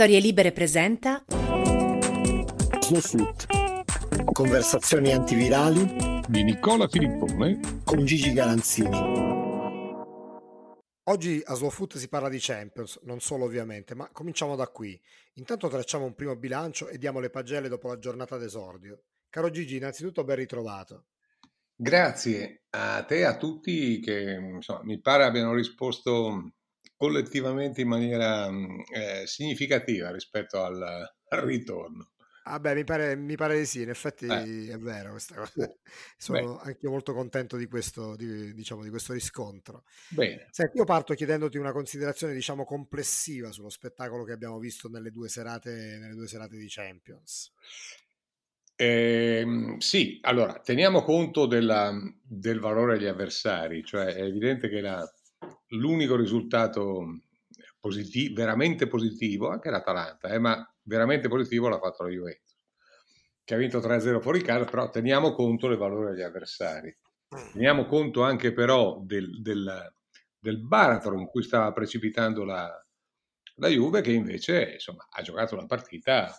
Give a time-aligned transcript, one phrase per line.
[0.00, 3.44] Storie Libere presenta Slow Food.
[4.32, 8.96] Conversazioni antivirali di Nicola Filippone con Gigi Galanzini.
[11.02, 14.98] Oggi a Slow Food si parla di Champions, non solo ovviamente, ma cominciamo da qui.
[15.34, 19.02] Intanto tracciamo un primo bilancio e diamo le pagelle dopo la giornata d'esordio.
[19.28, 21.08] Caro Gigi, innanzitutto ben ritrovato.
[21.76, 26.52] Grazie a te e a tutti che insomma, mi pare abbiano risposto
[27.00, 28.46] collettivamente in maniera
[28.92, 32.10] eh, significativa rispetto al, al ritorno.
[32.42, 34.70] Ah beh, mi pare, mi pare di sì, in effetti eh.
[34.70, 35.50] è vero questa cosa.
[36.18, 36.68] Sono beh.
[36.68, 39.84] anche molto contento di questo, di, diciamo, di questo riscontro.
[40.10, 40.48] Bene.
[40.50, 45.30] Senti, io parto chiedendoti una considerazione, diciamo, complessiva sullo spettacolo che abbiamo visto nelle due
[45.30, 47.50] serate, nelle due serate di Champions.
[48.76, 55.10] Eh, sì, allora, teniamo conto della, del valore agli avversari, cioè è evidente che la,
[55.70, 57.20] l'unico risultato
[57.78, 62.56] positivo, veramente positivo, anche l'Atalanta, eh, ma veramente positivo l'ha fatto la Juventus,
[63.44, 66.96] che ha vinto 3-0 fuori casa, però teniamo conto del valore degli avversari.
[67.52, 69.94] Teniamo conto anche però del, del,
[70.38, 72.68] del baratro in cui stava precipitando la,
[73.56, 76.34] la Juve, che invece insomma, ha giocato una partita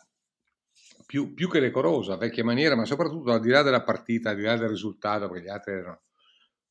[1.06, 4.44] più, più, che decorosa, vecchia maniera, ma soprattutto al di là della partita, al di
[4.44, 6.02] là del risultato, perché gli altri erano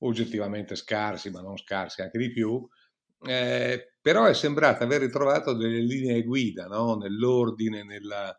[0.00, 2.66] oggettivamente scarsi, ma non scarsi anche di più,
[3.26, 6.96] eh, però è sembrata aver ritrovato delle linee guida no?
[6.96, 8.38] nell'ordine, nella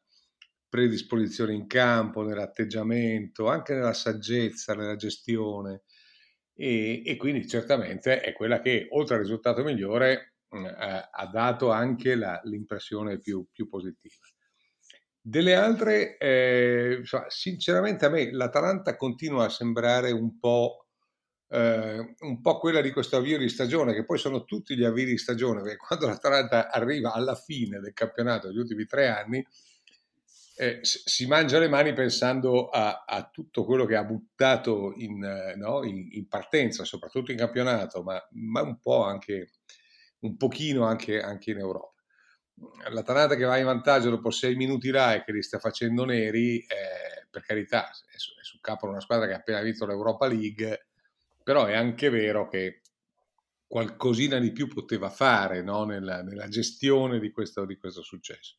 [0.67, 5.84] predisposizione in campo, nell'atteggiamento, anche nella saggezza, nella gestione
[6.56, 12.16] e, e quindi certamente è quella che oltre al risultato migliore eh, ha dato anche
[12.16, 14.14] la, l'impressione più, più, positiva.
[15.20, 20.88] Delle altre, eh, sinceramente a me l'Atalanta continua a sembrare un po'
[21.54, 25.06] eh, un po' quella di questo avvio di stagione, che poi sono tutti gli avvii
[25.06, 29.46] di stagione, perché quando l'Atalanta arriva alla fine del campionato degli ultimi tre anni,
[30.56, 35.20] eh, si mangia le mani pensando a, a, tutto quello che ha buttato in,
[35.58, 39.52] no, in, in partenza, soprattutto in campionato, ma, ma, un po' anche,
[40.20, 41.90] un pochino anche, anche in Europa.
[42.92, 46.60] L'Atalanta che va in vantaggio dopo sei minuti là e che li sta facendo neri,
[46.60, 50.28] eh, per carità, è, su, è sul capo una squadra che ha appena vinto l'Europa
[50.28, 50.91] League,
[51.44, 52.82] però è anche vero che
[53.72, 55.86] qualcosina di più poteva fare no?
[55.86, 58.58] nella, nella, gestione di questo, di questo, successo.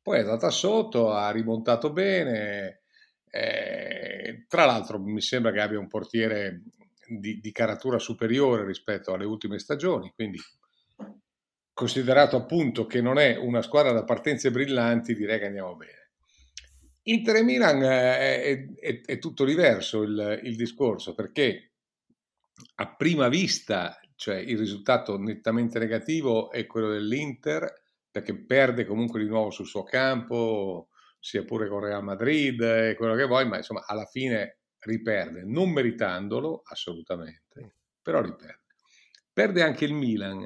[0.00, 2.82] Poi è andata sotto, ha rimontato bene,
[3.30, 6.62] eh, tra l'altro mi sembra che abbia un portiere
[7.08, 10.38] di, di caratura superiore rispetto alle ultime stagioni, quindi
[11.72, 16.10] considerato appunto che non è una squadra da partenze brillanti, direi che andiamo bene.
[17.06, 21.72] Inter e Milan eh, è, è, è tutto diverso il, il discorso perché
[22.76, 29.26] a prima vista, cioè il risultato nettamente negativo è quello dell'Inter, perché perde comunque di
[29.26, 30.88] nuovo sul suo campo,
[31.18, 35.70] sia pure con Real Madrid e quello che vuoi, ma insomma alla fine riperde, non
[35.70, 38.62] meritandolo assolutamente, però riperde.
[39.32, 40.42] Perde anche il Milan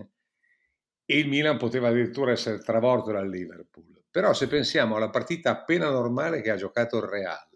[1.05, 4.05] e il Milan poteva addirittura essere travolto dal Liverpool.
[4.11, 7.48] Però se pensiamo alla partita appena normale che ha giocato il Real,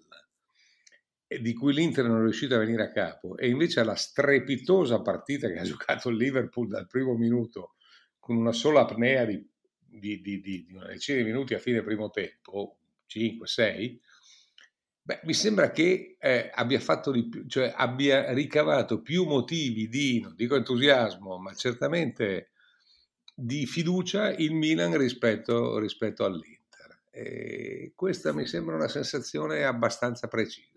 [1.40, 5.48] di cui l'Inter non è riuscito a venire a capo e invece alla strepitosa partita
[5.48, 7.74] che ha giocato il Liverpool dal primo minuto
[8.18, 9.44] con una sola apnea di,
[9.78, 12.78] di, di, di una decina di minuti a fine primo tempo,
[13.08, 13.98] 5-6,
[15.02, 20.20] beh, mi sembra che eh, abbia fatto di più, cioè abbia ricavato più motivi di,
[20.20, 22.52] non dico entusiasmo, ma certamente
[23.34, 27.00] di fiducia il Milan rispetto, rispetto all'Inter.
[27.10, 30.71] E questa mi sembra una sensazione abbastanza precisa.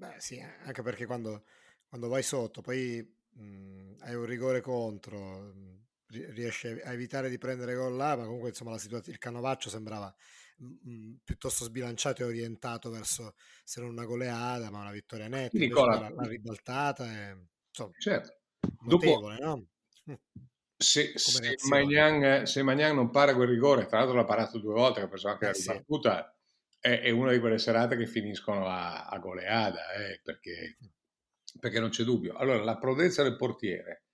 [0.00, 1.44] Beh, sì, anche perché quando,
[1.86, 5.84] quando vai sotto, poi mh, hai un rigore contro, mh,
[6.32, 10.12] riesci a evitare di prendere gol là, ma comunque insomma la situazione, il canovaccio sembrava
[10.56, 15.58] mh, piuttosto sbilanciato e orientato verso se non una goleada, ma una vittoria netta.
[15.58, 17.36] Nicola, la, la ribaltata è
[17.68, 18.38] insomma, certo.
[18.84, 19.66] notevole, Dopo, no?
[20.78, 25.00] Se, se, Magnan, se, Magnan, non para quel rigore, tra l'altro l'ha parato due volte,
[25.00, 26.39] che penso anche eh, la ribattuta, sì
[26.80, 30.78] è, è, una di quelle serate che finiscono a, a goleada, eh, perché,
[31.60, 32.34] perché non c'è dubbio.
[32.34, 34.04] Allora, la prodezza del portiere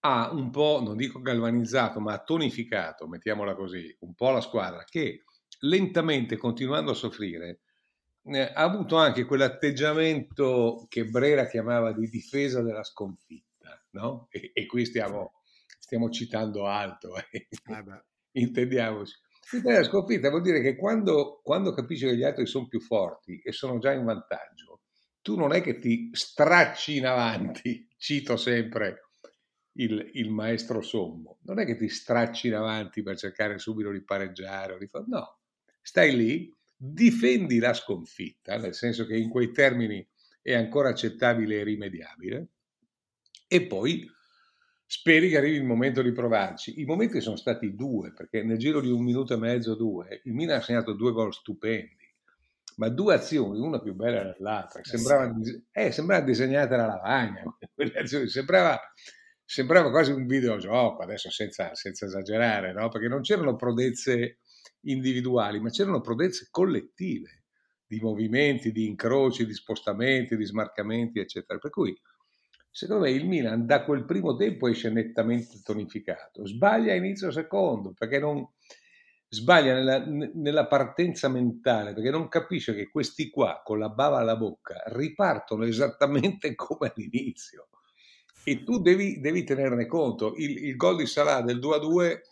[0.00, 5.24] ha un po', non dico galvanizzato, ma tonificato, mettiamola così, un po' la squadra che
[5.60, 7.60] lentamente, continuando a soffrire,
[8.24, 14.28] eh, ha avuto anche quell'atteggiamento che Brera chiamava di difesa della sconfitta, no?
[14.30, 15.42] E, e qui stiamo,
[15.78, 17.48] stiamo, citando alto, eh.
[17.64, 19.14] Ah intendiamoci.
[19.64, 23.52] La sconfitta vuol dire che quando, quando capisci che gli altri sono più forti e
[23.52, 24.80] sono già in vantaggio,
[25.22, 29.10] tu non è che ti stracci in avanti, cito sempre
[29.74, 31.38] il, il, maestro sommo.
[31.42, 35.04] Non è che ti stracci in avanti per cercare subito di pareggiare o di fare...
[35.08, 35.40] No,
[35.82, 40.06] stai lì, difendi la sconfitta, nel senso che in quei termini
[40.42, 42.48] è ancora accettabile e rimediabile,
[43.46, 44.08] e poi
[44.90, 46.80] speri che arrivi il momento di provarci.
[46.80, 50.32] I momenti sono stati due, perché nel giro di un minuto e mezzo, due, il
[50.32, 52.12] Milan ha segnato due gol stupendi,
[52.74, 58.80] ma due azioni, una più bella dell'altra, eh, sembrava disegnate alla lavagna, quelle azioni, sembrava,
[59.44, 62.88] sembrava quasi un videogioco, adesso senza, senza esagerare, no?
[62.88, 64.40] perché non c'erano prodezze
[64.86, 67.44] individuali, ma c'erano prodezze collettive
[67.86, 71.60] di movimenti, di incroci, di spostamenti, di smarcamenti, eccetera.
[71.60, 71.96] Per cui
[72.70, 76.46] Secondo me il Milan da quel primo tempo esce nettamente tonificato.
[76.46, 78.48] Sbaglia a inizio secondo perché non
[79.28, 84.36] sbaglia nella, nella, partenza mentale perché non capisce che questi qua con la bava alla
[84.36, 87.68] bocca ripartono esattamente come all'inizio
[88.44, 90.34] e tu devi, devi tenerne conto.
[90.36, 92.22] Il, il gol di Salah del 2 a 2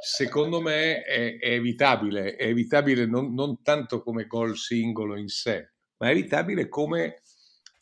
[0.00, 5.72] secondo me è, è evitabile, è evitabile non, non tanto come gol singolo in sé,
[5.98, 7.22] ma è evitabile come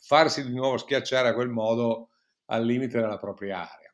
[0.07, 2.11] farsi di nuovo schiacciare a quel modo
[2.45, 3.93] al limite della propria area.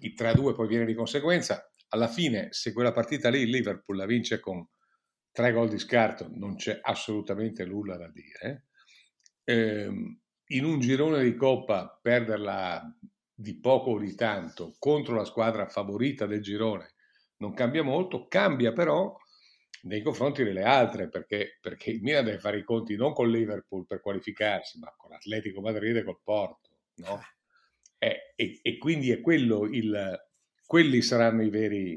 [0.00, 1.70] Il 3-2 poi viene di conseguenza.
[1.88, 4.66] Alla fine, se quella partita lì il Liverpool la vince con
[5.30, 8.68] tre gol di scarto, non c'è assolutamente nulla da dire.
[9.44, 9.90] Eh,
[10.46, 12.82] in un girone di coppa perderla
[13.34, 16.94] di poco o di tanto contro la squadra favorita del girone
[17.36, 19.14] non cambia molto, cambia però
[19.82, 23.86] nei confronti delle altre, perché, perché il Milan deve fare i conti non con Liverpool
[23.86, 27.20] per qualificarsi, ma con l'Atletico Madrid e col Porto, no?
[27.98, 30.28] Eh, e, e, quindi è quello il,
[30.64, 31.92] quelli saranno i veri,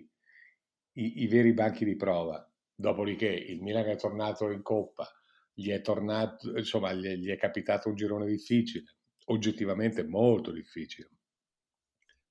[0.94, 2.46] i, i veri banchi di prova.
[2.74, 5.08] Dopodiché il Milan è tornato in Coppa,
[5.54, 8.96] gli è tornato, insomma, gli, gli è capitato un girone difficile,
[9.26, 11.10] oggettivamente molto difficile.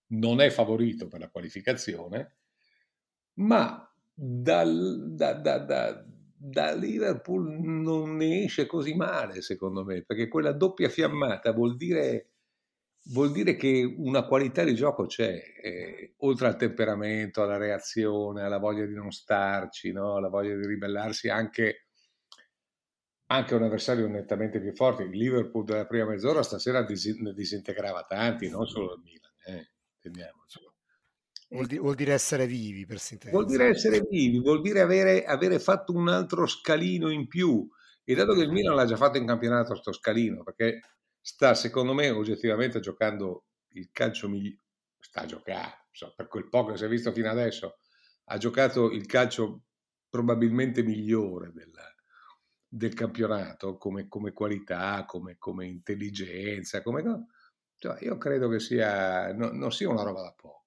[0.08, 2.38] Non è favorito per la qualificazione,
[3.34, 3.89] ma
[4.22, 6.04] dal, da, da, da,
[6.36, 12.32] da, Liverpool non ne esce così male, secondo me, perché quella doppia fiammata vuol dire,
[13.12, 18.58] vuol dire che una qualità di gioco c'è, eh, oltre al temperamento, alla reazione, alla
[18.58, 20.16] voglia di non starci, no?
[20.16, 21.86] alla voglia di ribellarsi anche,
[23.28, 25.04] anche un avversario nettamente più forte.
[25.04, 29.70] Il Liverpool della prima mezz'ora stasera ne disintegrava tanti, non solo il Milan, eh.
[31.50, 33.44] Vuol, di- vuol, dire essere vivi, per sintetizzare.
[33.44, 37.68] Vuol dire essere vivi, vuol dire avere, avere, fatto un altro scalino in più.
[38.04, 40.80] E dato che il Milan l'ha già fatto in campionato sto scalino, perché
[41.20, 44.62] sta, secondo me, oggettivamente giocando il calcio migliore,
[45.00, 47.78] sta a giocare, so, per quel poco che si è visto fino adesso,
[48.26, 49.62] ha giocato il calcio
[50.08, 51.72] probabilmente migliore del,
[52.68, 57.02] del campionato come, come qualità, come, come, intelligenza, come...
[57.76, 60.59] Cioè, io credo che sia, no, non sia una roba da poco.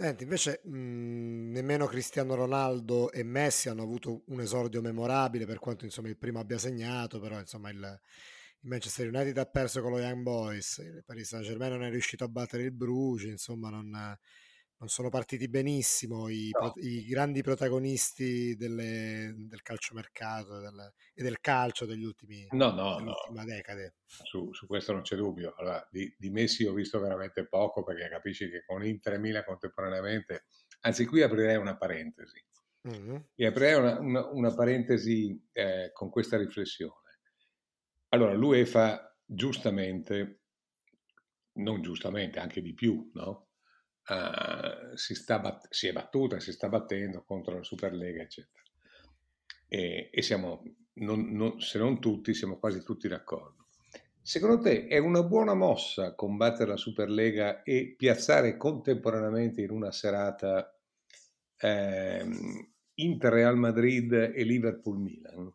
[0.00, 5.58] Senti, invece mh, mhmm, nemmeno Cristiano Ronaldo e Messi hanno avuto un esordio memorabile, per
[5.58, 7.78] quanto insomma il primo abbia segnato, però insomma il,
[8.60, 11.90] il Manchester United ha perso con lo Young Boys, il Paris Saint Germain non è
[11.90, 14.16] riuscito a battere il Bruges, insomma non,
[14.78, 16.72] non sono partiti benissimo i, no.
[16.72, 22.98] pro, i grandi protagonisti delle, del calciomercato del, e del calcio degli ultimi no, no,
[22.98, 23.44] no.
[23.44, 23.96] decade.
[24.04, 25.54] Su, su, questo non c'è dubbio.
[25.56, 29.44] Allora, di, di, Messi ho visto veramente poco perché capisci che con Inter e Milan
[29.44, 30.44] contemporaneamente,
[30.80, 32.44] anzi qui aprirei una parentesi.
[32.88, 33.16] Mm-hmm.
[33.34, 37.18] E aprirei una, una, una parentesi eh, con questa riflessione.
[38.10, 40.42] Allora, l'UEFA giustamente,
[41.54, 43.47] non giustamente, anche di più, no?
[44.08, 48.62] Uh, si, bat- si, è battuta, si sta battendo contro la Superlega, eccetera.
[49.68, 50.62] E, e siamo,
[50.94, 53.66] non, non, se non tutti, siamo quasi tutti d'accordo.
[54.22, 60.78] Secondo te è una buona mossa combattere la Superlega e piazzare contemporaneamente in una serata
[61.56, 65.52] ehm, Inter Real Madrid e Liverpool Milan?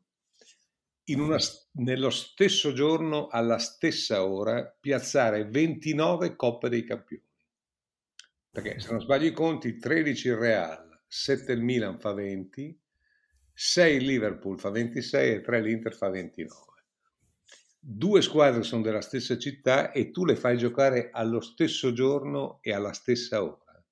[1.05, 1.37] Una,
[1.73, 7.32] nello stesso giorno, alla stessa ora, piazzare 29 Coppe dei Campioni
[8.53, 12.79] perché se non sbaglio i conti 13 il Real, 7 il Milan fa 20,
[13.51, 16.83] 6 il Liverpool fa 26 e 3 l'Inter fa 29.
[17.79, 22.71] Due squadre sono della stessa città e tu le fai giocare allo stesso giorno e
[22.73, 23.83] alla stessa ora.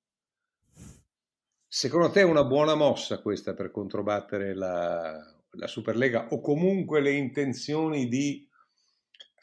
[1.68, 5.18] Secondo te è una buona mossa questa per controbattere la,
[5.50, 8.48] la Superlega o comunque le intenzioni di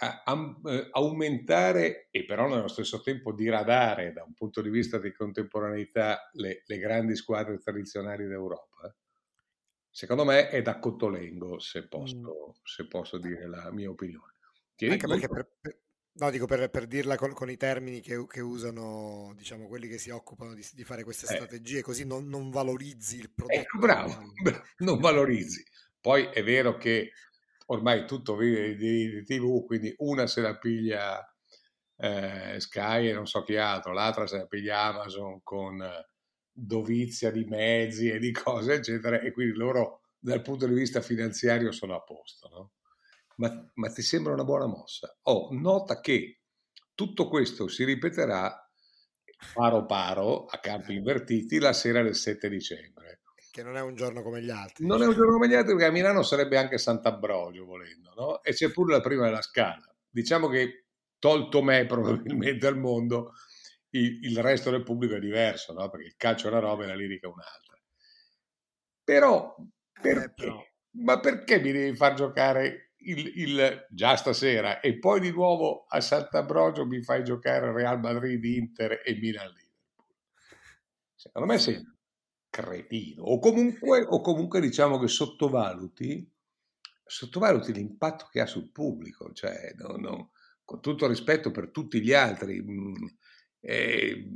[0.00, 4.98] a, a, eh, aumentare e però nello stesso tempo diradare da un punto di vista
[4.98, 8.94] di contemporaneità le, le grandi squadre tradizionali d'Europa?
[9.90, 12.62] Secondo me è da Cottolengo, se posso, mm.
[12.62, 14.34] se posso dire la mia opinione.
[14.76, 15.28] Tieni Anche conto...
[15.28, 15.78] perché per,
[16.18, 19.98] No, dico per, per dirla con, con, i termini che, che, usano, diciamo, quelli che
[19.98, 21.36] si occupano di, di fare queste eh.
[21.36, 23.60] strategie, così non, non, valorizzi il prodotto.
[23.60, 25.64] Ecco, bravo, bravo, non valorizzi.
[26.00, 27.12] Poi è vero che
[27.70, 31.24] ormai tutto vive di, di TV, quindi una se la piglia
[31.96, 35.82] eh, Sky e non so chi altro, l'altra se la piglia Amazon con
[36.50, 41.70] dovizia di mezzi e di cose, eccetera, e quindi loro dal punto di vista finanziario
[41.70, 42.72] sono a posto, no?
[43.36, 45.16] ma, ma ti sembra una buona mossa?
[45.22, 46.40] Oh, nota che
[46.94, 48.68] tutto questo si ripeterà
[49.54, 53.20] paro paro a campi invertiti la sera del 7 dicembre.
[53.58, 54.86] Che non è un giorno come gli altri.
[54.86, 58.42] Non è un giorno come gli altri perché a Milano sarebbe anche Sant'Ambrogio volendo, no?
[58.44, 59.92] E c'è pure la prima della scala.
[60.08, 60.84] Diciamo che
[61.18, 63.32] tolto me probabilmente al mondo,
[63.90, 65.90] il, il resto del pubblico è diverso, no?
[65.90, 67.76] Perché il calcio è una roba e la lirica è un'altra.
[69.02, 69.56] Però,
[70.00, 70.24] perché?
[70.24, 70.64] Eh, però...
[70.90, 76.00] Ma perché mi devi far giocare il, il, già stasera e poi di nuovo a
[76.00, 80.14] Sant'Ambrogio mi fai giocare Real Madrid, Inter e Milan Liverpool.
[81.16, 81.96] Secondo me sei
[82.50, 86.30] cretino o comunque, o comunque diciamo che sottovaluti,
[87.04, 90.30] sottovaluti l'impatto che ha sul pubblico, cioè no, no,
[90.64, 93.06] con tutto rispetto per tutti gli altri mh, mm,
[93.60, 94.28] e,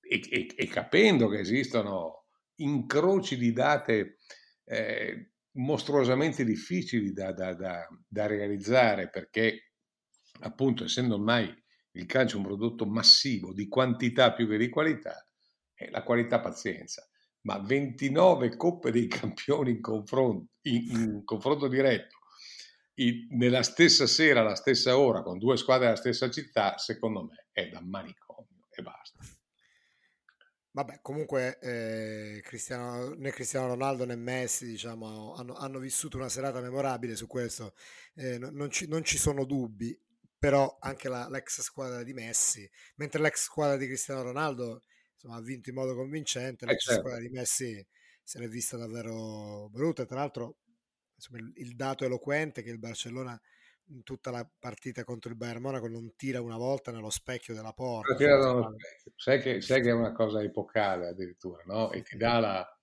[0.00, 4.18] e, e, capendo che esistono incroci di date
[4.64, 9.72] eh, mostruosamente difficili da, da, da, da, realizzare perché
[10.40, 11.52] appunto essendo ormai
[11.92, 15.23] il calcio un prodotto massivo di quantità più che di qualità,
[15.74, 17.06] eh, la qualità pazienza,
[17.42, 22.18] ma 29 coppe dei campioni in confronto, in, in confronto diretto
[22.94, 27.46] in, nella stessa sera, alla stessa ora, con due squadre della stessa città, secondo me
[27.52, 29.18] è da manicomio e basta.
[30.70, 36.60] Vabbè, comunque eh, Cristiano, né Cristiano Ronaldo né Messi diciamo, hanno, hanno vissuto una serata
[36.60, 37.74] memorabile su questo,
[38.16, 39.96] eh, non, ci, non, ci, sono dubbi,
[40.36, 44.82] però anche la, l'ex squadra di Messi, mentre l'ex squadra di Cristiano Ronaldo
[45.24, 47.00] insomma, ha vinto in modo convincente, eh, l'ex certo.
[47.00, 47.86] squadra di Messi
[48.22, 50.58] se l'è vista davvero brutta, tra l'altro
[51.14, 53.40] insomma, il, il dato eloquente che il Barcellona
[53.88, 57.72] in tutta la partita contro il Bayern Monaco non tira una volta nello specchio della
[57.72, 58.14] porta.
[59.14, 61.92] Sai che, sai che, è una cosa epocale addirittura, no?
[61.92, 62.78] E ti dà la,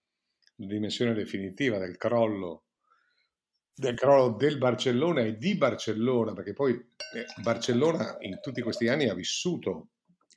[0.56, 2.66] la dimensione definitiva del crollo,
[3.74, 9.10] del crollo del Barcellona e di Barcellona, perché poi eh, Barcellona in tutti questi anni
[9.10, 9.90] ha vissuto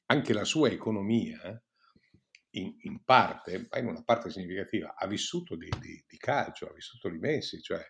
[0.06, 1.62] anche la sua economia, eh?
[2.56, 6.73] In, in, parte, ma in una parte significativa, ha vissuto di, di, di calcio, ha
[6.73, 7.84] vissuto di Messi, cioè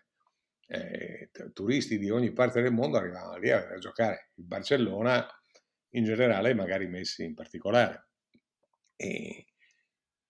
[0.67, 5.27] eh, turisti di ogni parte del mondo arrivavano lì a, a giocare il Barcellona
[5.89, 8.09] in generale magari Messi in particolare.
[8.95, 9.45] E,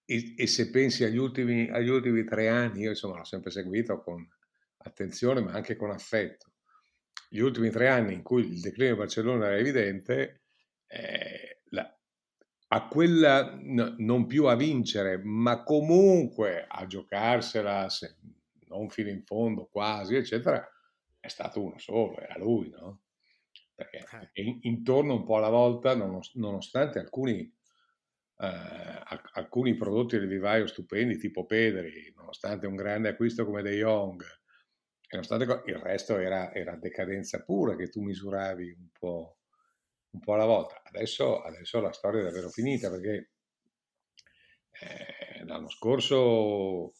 [0.06, 4.02] e, e se pensi agli ultimi, agli ultimi, tre anni, io insomma l'ho sempre seguito
[4.02, 4.28] con
[4.78, 6.52] attenzione ma anche con affetto,
[7.30, 10.44] gli ultimi tre anni in cui il declino di Barcellona era evidente,
[10.88, 11.55] eh,
[12.76, 18.18] a quella no, non più a vincere, ma comunque a giocarsela se,
[18.68, 20.62] non fino in fondo, quasi, eccetera,
[21.18, 23.04] è stato uno solo, era lui, no?
[23.74, 24.60] Perché eh.
[24.64, 27.40] intorno un po' alla volta, nonostante alcuni,
[28.40, 29.04] eh,
[29.34, 34.22] alcuni prodotti del vivaio stupendi, tipo Pedri, nonostante un grande acquisto come De Jong,
[35.12, 39.38] nonostante il resto era, era decadenza pura che tu misuravi un po',
[40.16, 40.82] un po alla volta.
[40.84, 43.32] Adesso, adesso, la storia è davvero finita perché
[44.72, 46.94] eh, l'anno scorso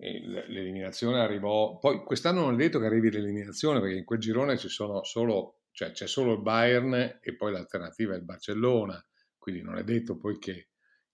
[0.00, 4.68] l'eliminazione arrivò, poi quest'anno non è detto che arrivi l'eliminazione perché in quel girone ci
[4.68, 9.04] sono solo, cioè c'è solo il Bayern e poi l'alternativa è il Barcellona,
[9.36, 10.68] quindi non è detto poi che,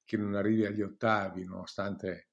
[0.05, 2.29] che non arrivi agli ottavi nonostante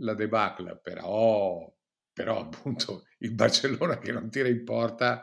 [0.00, 1.72] la debacle, però,
[2.12, 5.20] però appunto il Barcellona che non tira in porta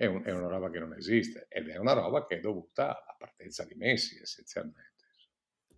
[0.00, 3.02] è, un, è una roba che non esiste ed è una roba che è dovuta
[3.02, 5.04] alla partenza di Messi essenzialmente.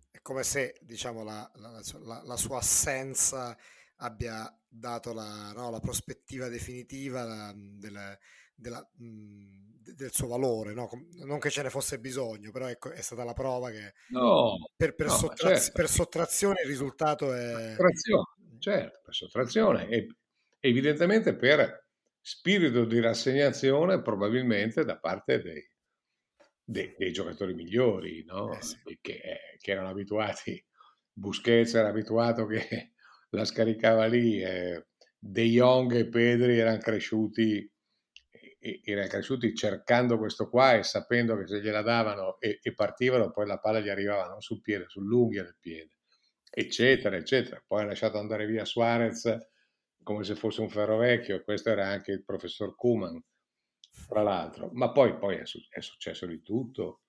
[0.09, 3.57] È come se diciamo la, la, la, la sua assenza
[3.97, 8.17] abbia dato la, no, la prospettiva definitiva la, del,
[8.55, 10.89] della, mh, del, suo valore, no?
[11.25, 14.95] non che ce ne fosse bisogno, però ecco, è stata la prova che no, per,
[14.95, 15.81] per, no, sottraz- certo.
[15.81, 17.71] per, sottrazione il risultato è...
[17.71, 18.23] Sottrazione,
[18.59, 20.07] certo, per sottrazione e
[20.61, 21.82] evidentemente per
[22.25, 25.69] spirito di rassegnazione probabilmente da parte dei,
[26.63, 28.53] dei, dei giocatori migliori, no?
[28.53, 28.77] eh sì.
[29.01, 29.21] che,
[29.59, 30.65] che erano abituati,
[31.11, 32.93] Busquets era abituato che
[33.31, 34.41] la scaricava lì.
[34.41, 34.87] Eh,
[35.19, 37.69] De Jong e Pedri erano cresciuti,
[38.83, 43.47] erano cresciuti cercando questo qua e sapendo che se gliela davano e, e partivano, poi
[43.47, 45.97] la palla gli arrivava non sul piede, sull'unghia del piede,
[46.49, 47.61] eccetera, eccetera.
[47.65, 49.51] Poi ha lasciato andare via Suarez
[50.03, 53.21] come se fosse un ferro vecchio, questo era anche il professor Kuman.
[54.07, 57.01] tra l'altro, ma poi, poi è, è, successo di tutto.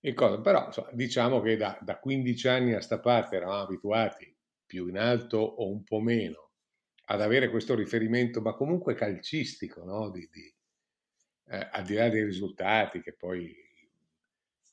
[0.00, 4.34] E cosa, però insomma, diciamo che da, da 15 anni a sta parte eravamo abituati
[4.64, 6.48] più in alto o un po' meno
[7.10, 10.10] ad avere questo riferimento, ma comunque calcistico, no?
[10.10, 10.54] di, di,
[11.46, 13.54] eh, al di là dei risultati che poi,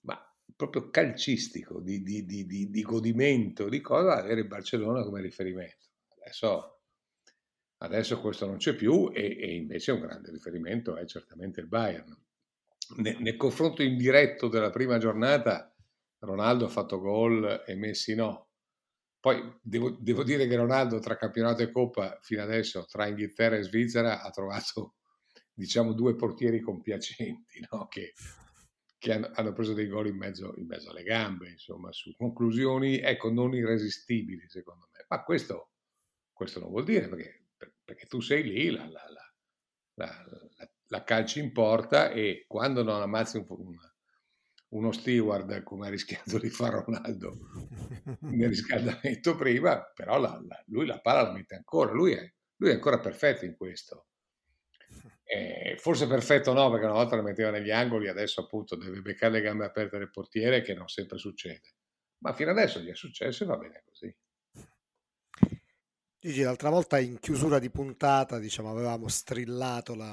[0.02, 0.20] ma
[0.56, 5.88] proprio calcistico, di, di godimento, di cosa, avere Barcellona come riferimento.
[6.20, 6.75] Adesso,
[7.78, 12.18] adesso questo non c'è più e, e, invece un grande riferimento è certamente il Bayern.
[12.98, 15.74] Ne, nel confronto indiretto della prima giornata,
[16.20, 18.46] Ronaldo ha fatto gol e Messi no
[19.26, 23.64] poi devo, devo, dire che Ronaldo tra campionato e coppa fino adesso, tra Inghilterra e
[23.64, 24.98] Svizzera, ha trovato
[25.52, 27.88] diciamo due portieri compiacenti no?
[27.88, 28.14] che,
[29.00, 33.00] che hanno, hanno, preso dei gol in mezzo, in mezzo, alle gambe, insomma, su conclusioni
[33.00, 35.06] ecco, non irresistibili secondo me.
[35.10, 35.72] Ma questo,
[36.32, 37.45] questo non vuol dire perché,
[37.86, 39.06] perché tu sei lì, la, la,
[39.94, 40.26] la,
[40.88, 43.78] la, calci in porta e quando non ammazzi un, un
[44.76, 47.38] uno steward come ha rischiato di fare Ronaldo
[48.22, 50.20] nel riscaldamento prima, però
[50.66, 54.08] lui la palla la mette ancora, lui è, lui è ancora perfetto in questo.
[55.24, 59.34] Eh, forse perfetto no, perché una volta la metteva negli angoli, adesso appunto deve beccare
[59.34, 61.76] le gambe aperte del portiere, che non sempre succede.
[62.20, 64.16] Ma fino adesso gli è successo e va bene così.
[66.26, 70.12] Gigi, l'altra volta in chiusura di puntata, diciamo, avevamo strillato la,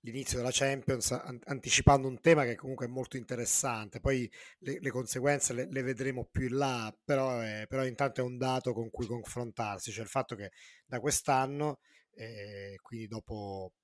[0.00, 4.00] l'inizio della Champions, an- anticipando un tema che comunque è molto interessante.
[4.00, 4.26] Poi
[4.60, 8.38] le, le conseguenze le, le, vedremo più in là, però, è, però, intanto è un
[8.38, 10.50] dato con cui confrontarsi, cioè il fatto che
[10.86, 11.80] da quest'anno,
[12.14, 13.74] eh, quindi dopo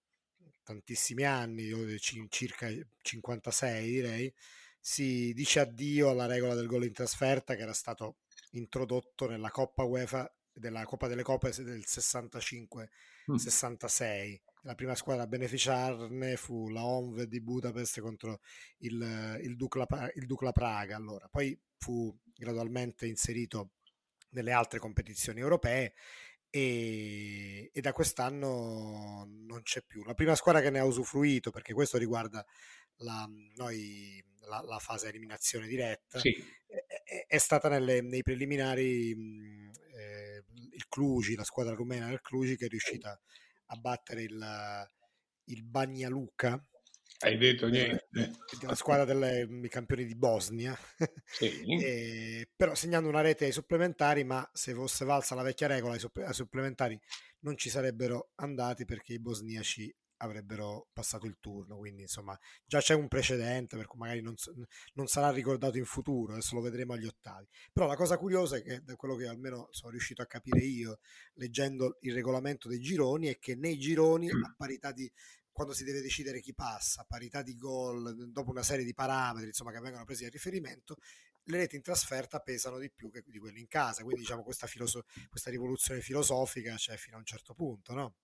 [0.63, 1.71] tantissimi anni,
[2.31, 2.71] circa
[3.03, 4.33] 56 direi,
[4.81, 8.17] si dice addio alla regola del gol in trasferta che era stato
[8.53, 12.89] introdotto nella Coppa UEFA della Coppa delle Coppe del 65-66.
[13.31, 14.35] Mm
[14.65, 18.41] la prima squadra a beneficiarne fu la ONV di Budapest contro
[18.79, 20.97] il, il, Dukla, il Dukla Praga.
[20.97, 23.73] Allora, poi fu gradualmente inserito
[24.31, 25.95] nelle altre competizioni europee
[26.49, 30.03] e, e, da quest'anno non c'è più.
[30.05, 32.45] La prima squadra che ne ha usufruito, perché questo riguarda
[32.99, 36.35] la, noi, la, la fase eliminazione diretta, sì.
[37.05, 39.11] è, è, stata nelle, nei preliminari
[39.95, 40.34] eh,
[40.75, 43.19] il Cluj, la squadra rumena del Cluj che è riuscita
[43.67, 44.89] a battere il,
[45.45, 46.63] il Bagnaluca.
[47.19, 48.09] Hai detto niente.
[48.61, 50.77] Della squadra dei campioni di Bosnia.
[51.27, 51.63] Sì.
[51.83, 56.35] e, però segnando una rete ai supplementari, ma se fosse valsa la vecchia regola, ai
[56.35, 57.01] supplementari
[57.41, 61.77] non ci sarebbero andati perché i bosniaci avrebbero passato il turno.
[61.77, 64.35] Quindi, insomma, già c'è un precedente, per cui magari non,
[64.95, 66.33] non, sarà ricordato in futuro.
[66.33, 67.47] Adesso lo vedremo agli ottavi.
[67.73, 70.99] Però la cosa curiosa è che, da quello che almeno sono riuscito a capire io
[71.35, 75.11] leggendo il regolamento dei gironi, è che nei gironi, a parità di
[75.55, 79.47] quando si deve decidere chi passa, a parità di gol, dopo una serie di parametri
[79.47, 80.97] insomma, che vengono presi a riferimento,
[81.45, 84.03] le reti in trasferta pesano di più che di quelle in casa.
[84.03, 88.15] Quindi, diciamo, questa, filoso- questa rivoluzione filosofica c'è fino a un certo punto, no?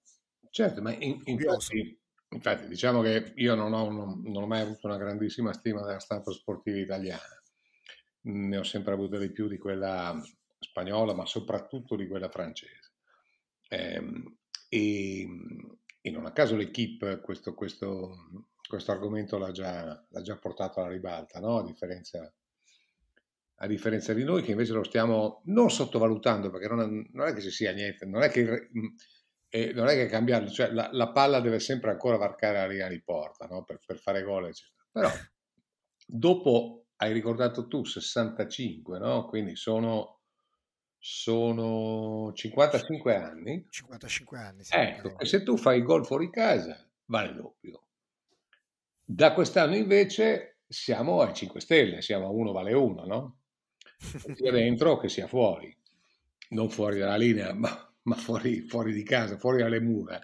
[0.48, 1.98] Certo, ma in, infatti,
[2.29, 6.00] infatti, diciamo che io non ho, non, non ho, mai avuto una grandissima stima della
[6.00, 7.42] stampa sportiva italiana,
[8.22, 10.20] ne ho sempre avuto di più di quella
[10.59, 12.92] spagnola, ma soprattutto di quella francese.
[13.68, 15.26] Ehm, e,
[16.00, 20.90] e, non a caso l'equipe questo, questo, questo argomento l'ha già, l'ha già, portato alla
[20.90, 21.59] ribalta, no?
[21.59, 22.33] a, differenza,
[23.57, 27.33] a, differenza, di noi che invece lo stiamo non sottovalutando, perché non è, non è
[27.33, 28.68] che ci sia niente, non è che
[29.52, 32.88] e non è che cambiarlo, cioè la, la, palla deve sempre ancora varcare la linea
[32.88, 33.64] di porta no?
[33.64, 34.86] per, per, fare gol, eccetera.
[34.92, 35.10] Però
[36.06, 39.26] dopo hai ricordato tu 65, no?
[39.26, 40.20] quindi sono,
[40.96, 43.66] sono 55 anni.
[43.68, 44.76] 55 anni, sì.
[44.76, 47.86] Ecco, e se tu fai gol fuori casa, vale doppio.
[49.04, 53.38] Da quest'anno invece siamo ai 5 stelle, siamo a 1 vale 1, no?
[54.36, 55.76] Sia dentro che sia fuori.
[56.50, 60.20] Non fuori dalla linea, ma ma fuori, fuori di casa, fuori dalle mura.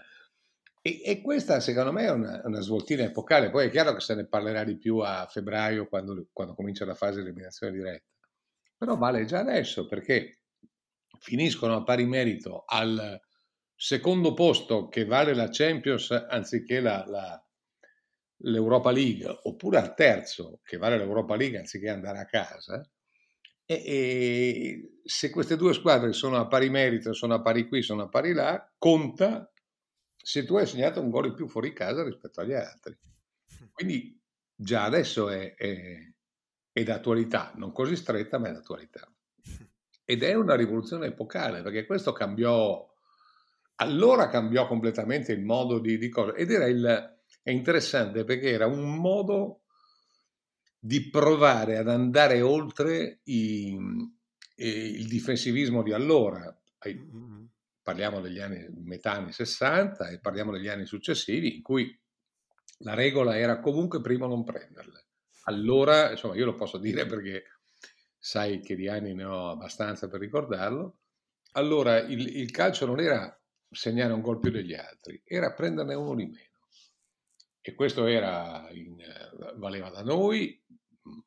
[0.81, 4.15] E, e, questa secondo me è una, una, svoltina epocale, poi è chiaro che se
[4.15, 8.07] ne parlerà di più a febbraio quando, quando comincia la fase di eliminazione diretta,
[8.77, 10.43] però vale già adesso perché
[11.19, 13.21] finiscono a pari merito al
[13.75, 17.47] secondo posto che vale la Champions anziché la, la,
[18.43, 22.89] l'Europa League, oppure al terzo che vale l'Europa League anziché andare a casa,
[23.67, 28.05] e, e, se queste due squadre sono a pari merito, sono a pari qui, sono
[28.05, 29.51] a pari là, conta
[30.17, 32.97] se tu hai segnato un gol in più fuori casa rispetto agli altri.
[33.73, 34.19] Quindi
[34.55, 36.13] già adesso è, è,
[36.73, 39.13] è d'attualità, non così stretta, ma è d'attualità.
[40.05, 42.89] Ed è una rivoluzione epocale, perché questo cambiò,
[43.77, 48.67] allora cambiò completamente il modo di, di cosa, ed era il, è interessante perché era
[48.67, 49.66] un modo
[50.87, 53.77] di provare ad andare oltre i,
[54.55, 56.57] il difensivismo di allora.
[56.87, 57.45] Mm-hmm.
[57.83, 62.01] Parliamo degli anni, metà anni 60 e parliamo degli anni successivi in cui
[62.79, 65.07] la regola era comunque prima non prenderle.
[65.45, 67.45] Allora, insomma, io lo posso dire perché
[68.17, 70.99] sai che di anni ne ho abbastanza per ricordarlo.
[71.53, 73.37] Allora, il, il calcio non era
[73.71, 76.55] segnare un gol più degli altri, era prenderne uno di meno.
[77.61, 78.97] E questo era in,
[79.57, 80.63] valeva da noi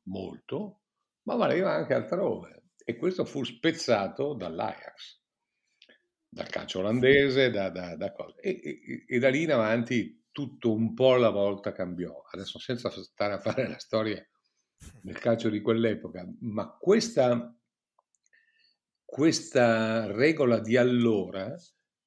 [0.03, 0.81] molto,
[1.23, 2.63] ma valeva anche altrove.
[2.83, 5.21] E questo fu spezzato dall'Ajax,
[6.27, 10.93] dal calcio olandese, da, da, da e, e, e, da lì in avanti tutto un
[10.93, 12.23] po' alla volta cambiò.
[12.31, 14.25] Adesso senza stare a fare la storia
[15.01, 17.55] del calcio di quell'epoca, ma questa,
[19.03, 21.55] questa regola di allora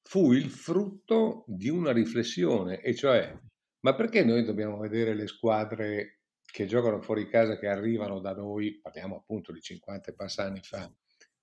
[0.01, 3.37] fu il frutto di una riflessione, e cioè,
[3.81, 6.22] ma perché noi dobbiamo vedere le squadre
[6.53, 10.61] che giocano fuori casa, che arrivano da noi, parliamo appunto di 50 e passa anni
[10.61, 10.87] fa,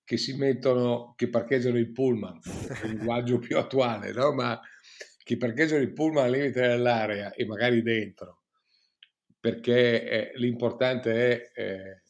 [0.05, 2.39] che si mettono, che parcheggiano il pullman,
[2.83, 4.31] un linguaggio più attuale, no?
[4.31, 4.57] ma
[5.21, 8.43] che parcheggiano il pullman al limite dell'area e magari dentro,
[9.37, 12.01] perché eh, l'importante, è, eh,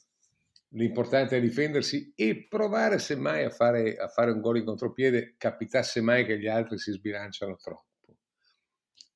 [0.74, 6.02] l'importante è difendersi e provare semmai a fare, a fare un gol in contropiede, capitasse
[6.02, 7.88] mai che gli altri si sbilanciano troppo.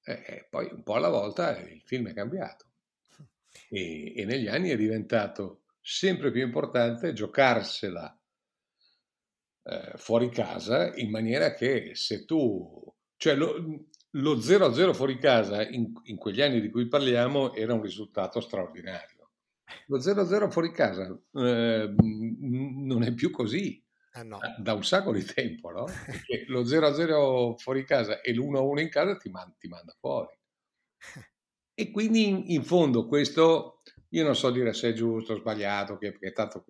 [0.03, 2.69] E poi un po' alla volta il film è cambiato
[3.69, 8.19] e, e negli anni è diventato sempre più importante giocarsela
[9.63, 13.55] eh, fuori casa in maniera che se tu, cioè lo,
[14.11, 19.31] lo 0-0 fuori casa in, in, quegli anni di cui parliamo era un risultato straordinario.
[19.87, 24.39] Lo 0-0 fuori casa eh, non è più così eh no.
[24.57, 25.85] da un sacco di tempo, no?
[25.85, 30.37] Perché lo 0-0 fuori casa e l'1-1 in casa ti, man- ti manda fuori.
[31.77, 35.97] E quindi in, in, fondo questo, io non so dire se è giusto o sbagliato,
[35.97, 36.65] perché tanto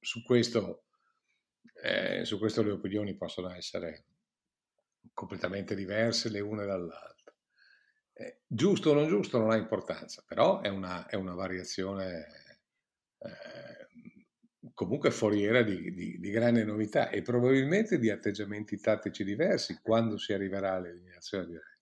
[0.00, 0.84] su questo,
[1.82, 4.06] eh, su questo le opinioni possono essere
[5.12, 7.34] completamente diverse le une dall'altra.
[8.14, 12.26] Eh, giusto o non giusto non ha importanza, però è una, è una variazione
[13.18, 20.16] eh, comunque foriera di, di, di, grande novità e probabilmente di atteggiamenti tattici diversi quando
[20.16, 21.75] si arriverà all'eliminazione diretta.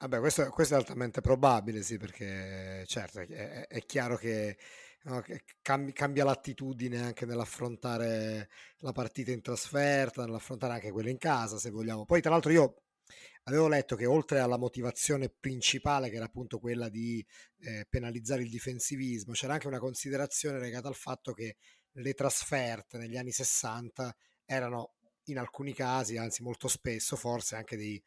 [0.00, 4.56] Vabbè, questo, questo, è altamente probabile, sì, perché certo è, è chiaro che,
[5.02, 11.18] no, che cambi, cambia l'attitudine anche nell'affrontare la partita in trasferta, nell'affrontare anche quella in
[11.18, 12.04] casa, se vogliamo.
[12.04, 12.82] Poi, tra l'altro, io
[13.44, 17.24] avevo letto che oltre alla motivazione principale, che era appunto quella di
[17.62, 21.56] eh, penalizzare il difensivismo, c'era anche una considerazione legata al fatto che
[21.90, 24.92] le trasferte negli anni 60 erano
[25.24, 28.00] in alcuni casi, anzi molto spesso, forse anche dei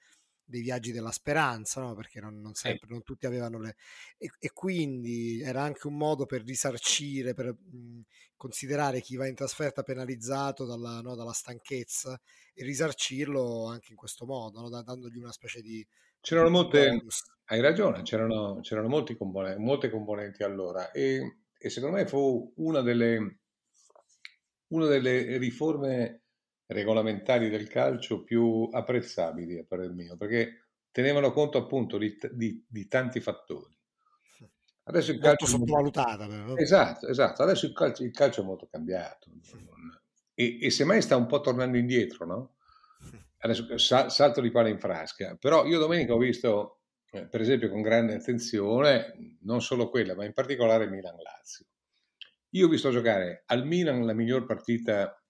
[0.52, 1.96] dei viaggi della speranza, no?
[1.96, 3.76] perché non, non sempre, non tutti avevano le...
[4.18, 8.02] E, e, quindi era anche un modo per risarcire, per mh,
[8.36, 12.20] considerare chi va in trasferta penalizzato dalla, no, dalla stanchezza
[12.54, 14.70] e risarcirlo anche in questo modo, no?
[14.70, 15.86] dandogli una specie di...
[16.20, 17.02] C'erano molte...
[17.46, 23.40] Hai ragione, c'erano, c'erano componenti, molte componenti allora e, e secondo me fu una delle,
[24.68, 26.21] una delle riforme
[26.72, 32.88] regolamentari del calcio più apprezzabili a parer mio, perché tenevano conto appunto di, di, di
[32.88, 33.78] tanti fattori.
[34.84, 36.28] Adesso il molto calcio sottovalutata.
[36.28, 36.58] Molto...
[36.58, 37.44] Esatto, esatto.
[37.44, 39.30] Adesso il calcio, il calcio, è molto cambiato
[40.34, 42.56] e, e semmai sta un po' tornando indietro, no?
[43.38, 46.82] Adesso salto di palla in frasca, però io domenica ho visto,
[47.12, 51.66] eh, per esempio, con grande attenzione, non solo quella, ma in particolare Milan-Lazio.
[52.52, 55.21] Io ho visto giocare al Milan la miglior partita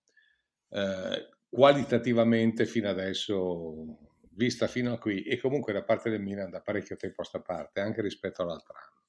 [0.72, 3.98] eh, qualitativamente fino adesso
[4.34, 7.42] vista fino a qui e comunque da parte del Milan da parecchio tempo a sta
[7.42, 9.02] parte anche rispetto all'altro anno.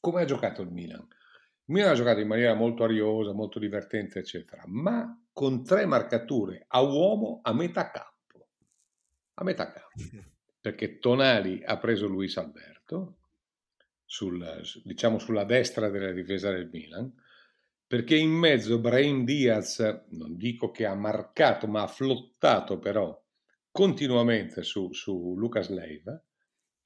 [0.00, 1.06] Come ha giocato il Milan?
[1.66, 6.64] Il Milan ha giocato in maniera molto ariosa, molto divertente, eccetera, ma con tre marcature
[6.68, 8.48] a uomo a metà campo.
[9.34, 10.32] A metà campo.
[10.60, 13.18] Perché Tonali ha preso Luis Alberto,
[14.04, 17.12] sul, diciamo sulla destra della difesa del Milan,
[17.94, 19.78] perché in mezzo Brahim Diaz,
[20.08, 23.16] non dico che ha marcato, ma ha flottato però
[23.70, 26.20] continuamente su, su Lucas Leiva,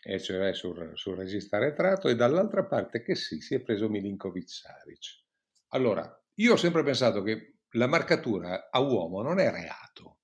[0.02, 4.50] e cioè sul, sul regista arretrato, e dall'altra parte che sì, si è preso Milinkovic
[4.50, 5.22] Saric.
[5.68, 10.18] Allora, io ho sempre pensato che la marcatura a uomo non è reato,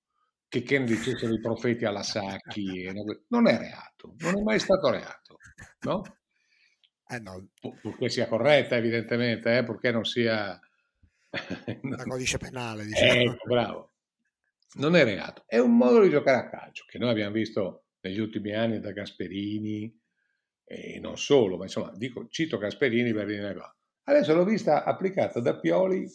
[0.46, 2.92] che ne dicessero i profeti alla Sacchi,
[3.28, 5.38] non è reato, non è mai stato reato,
[5.86, 6.02] no?
[7.06, 7.48] Eh no.
[7.80, 10.60] Purché sia corretta, evidentemente, eh, purché non sia...
[11.82, 13.20] La codice penale, diciamo.
[13.20, 13.92] Eh, bravo.
[14.76, 18.18] Non è reato, è un modo di giocare a calcio che noi abbiamo visto negli
[18.18, 20.00] ultimi anni da Gasperini,
[20.64, 23.72] e non solo, ma insomma, dico, cito Gasperini per dire qua.
[24.04, 26.06] Adesso l'ho vista applicata da Pioli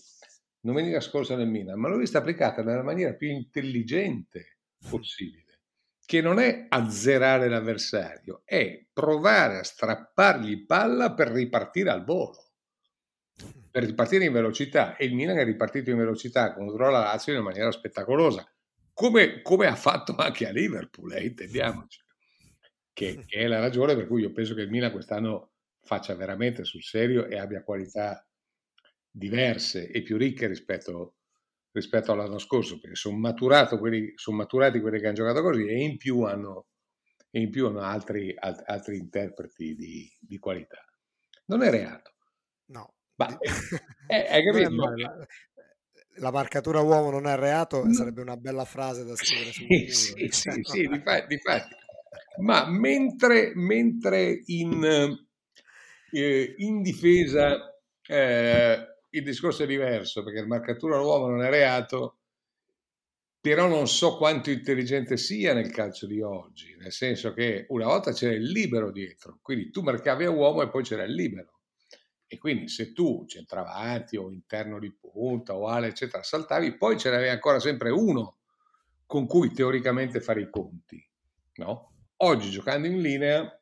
[0.59, 5.61] domenica scorsa nel Milan, ma l'ho vista applicata nella maniera più intelligente possibile,
[6.05, 12.48] che non è azzerare l'avversario, è provare a strappargli palla per ripartire al volo
[13.71, 17.43] per ripartire in velocità e il Milan è ripartito in velocità contro la Lazio in
[17.43, 18.49] maniera spettacolosa,
[18.93, 22.01] come, come ha fatto anche a Liverpool, eh, intendiamoci,
[22.91, 26.63] che, che, è la ragione per cui io penso che il Milan quest'anno faccia veramente
[26.65, 28.27] sul serio e abbia qualità
[29.09, 31.15] diverse e più ricche rispetto,
[31.71, 33.17] rispetto all'anno scorso, perché sono,
[33.79, 36.67] quelli, sono, maturati quelli che hanno giocato così e in più hanno,
[37.31, 40.83] in più hanno altri, alt, altri interpreti di, di qualità.
[41.45, 42.15] Non è reato.
[42.65, 43.37] No, ma,
[44.07, 44.69] eh, hai capito?
[46.15, 47.93] la, marcatura uomo non è reato no.
[47.93, 51.75] sarebbe una bella frase da scrivere sì, sì, sì, sì, difatti, difatti.
[52.37, 55.17] Ma mentre, mentre in,
[56.11, 57.77] eh, in difesa
[58.07, 62.19] eh, il discorso è diverso, perché la marcatura uomo non è reato,
[63.41, 68.13] però non so quanto intelligente sia nel calcio di oggi, nel senso che una volta
[68.13, 71.58] c'era il libero dietro, quindi tu marcavi a uomo e poi c'era il libero.
[72.31, 77.09] E quindi se tu centravanti o interno di punta o ale, eccetera, saltavi, poi ce
[77.09, 78.37] n'avevi ancora sempre uno
[79.07, 81.03] con cui teoricamente fare i conti.
[81.55, 81.93] No?
[82.17, 83.59] Oggi giocando in linea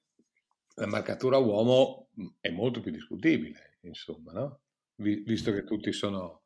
[0.75, 2.09] la marcatura uomo
[2.41, 4.59] è molto più discutibile, insomma, no?
[4.95, 6.43] visto che tutti sono...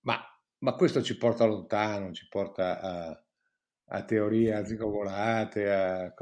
[0.00, 0.18] Ma,
[0.60, 3.24] ma, questo ci porta lontano, ci porta a,
[3.88, 6.14] a teorie azicovolate, a...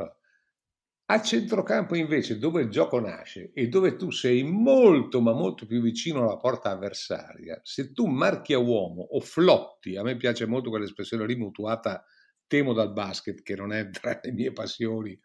[1.07, 5.81] A centrocampo invece, dove il gioco nasce e dove tu sei molto ma molto più
[5.83, 10.71] vicino alla porta avversaria, se tu marchi a uomo o flotti, a me piace molto
[10.71, 12.05] quell'espressione lì mutuata
[12.47, 15.19] temo dal basket, che non è tra le mie passioni,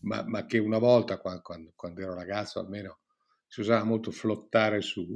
[0.00, 3.00] ma, ma che una volta, quando, quando, ero ragazzo almeno,
[3.46, 5.06] si usava molto flottare su,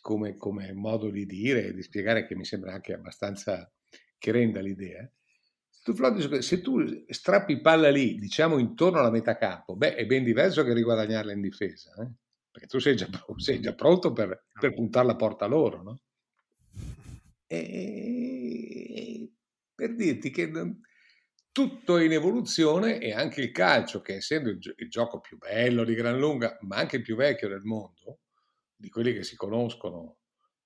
[0.00, 3.72] come, come modo di dire e di spiegare che mi sembra anche abbastanza
[4.18, 5.10] che renda l'idea
[6.40, 10.72] se tu strappi palla lì, diciamo intorno alla metà campo, beh, è ben diverso che
[10.72, 12.08] riguadagnarla in difesa, eh?
[12.50, 16.00] perché tu sei già, sei già pronto per, per, puntare la porta loro, no?
[17.52, 19.30] E,
[19.74, 20.50] per dirti che
[21.50, 25.84] tutto è in evoluzione e anche il calcio, che essendo il, il gioco più bello
[25.84, 28.20] di gran lunga, ma anche il più vecchio del mondo,
[28.74, 30.20] di quelli che si conoscono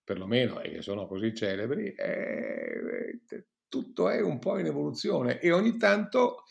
[0.04, 2.78] perlomeno e che sono così celebri, è,
[3.76, 6.44] tutto è un po' in evoluzione e ogni tanto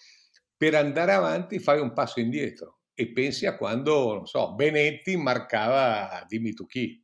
[0.55, 6.23] per andare avanti fai un passo indietro e pensi a quando, non so, Benetti marcava
[6.27, 7.03] Dimmi tu chi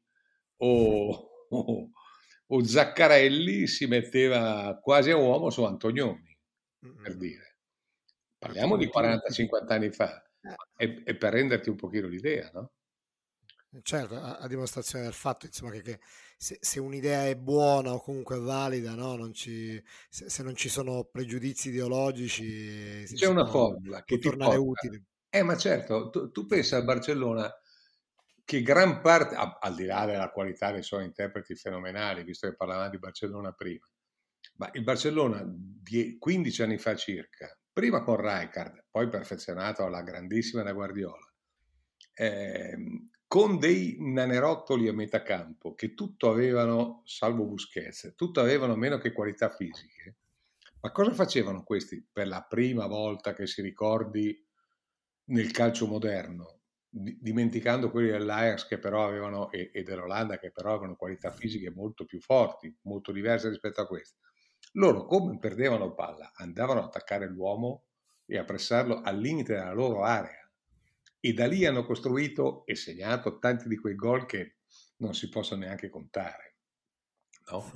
[0.58, 1.90] o, o,
[2.48, 6.38] o Zaccarelli si metteva quasi a uomo su Antonioni,
[7.02, 7.58] per dire.
[8.38, 10.24] Parliamo di 40-50 anni fa
[10.78, 10.86] eh.
[10.86, 12.74] e, e per renderti un pochino l'idea, no?
[13.84, 16.00] Certo, a, a dimostrazione del fatto insomma, che, che
[16.36, 19.16] se, se, un'idea è buona o comunque valida, no?
[19.16, 24.88] non ci, se, se, non ci sono pregiudizi ideologici, c'è una formula che tornare porta.
[24.88, 25.04] utile.
[25.30, 27.50] Eh, ma certo, tu, tu pensi a Barcellona
[28.44, 32.56] che gran parte, a, al di là della qualità dei suoi interpreti fenomenali, visto che
[32.58, 33.88] parlavamo di Barcellona prima,
[34.56, 40.64] ma il Barcellona di 15 anni fa circa, prima con Rijkaard, poi perfezionato alla grandissima
[40.64, 41.32] da Guardiola,
[42.14, 42.78] eh,
[43.32, 49.14] con dei nanerottoli a metà campo che tutto avevano, salvo Busquets, tutto avevano meno che
[49.14, 50.18] qualità fisiche.
[50.82, 54.38] Ma cosa facevano questi per la prima volta che si ricordi
[55.30, 56.60] nel calcio moderno?
[56.90, 62.04] dimenticando quelli dell'Ajax che però avevano e, e, dell'Olanda che però avevano qualità fisiche molto
[62.04, 64.18] più forti, molto diverse rispetto a queste.
[64.74, 67.86] Loro come perdevano palla, andavano ad attaccare l'uomo
[68.26, 70.41] e a pressarlo al limite della loro area
[71.24, 74.56] e da lì hanno costruito e segnato tanti di quei gol che
[74.98, 76.56] non si possono neanche contare.
[77.52, 77.72] No?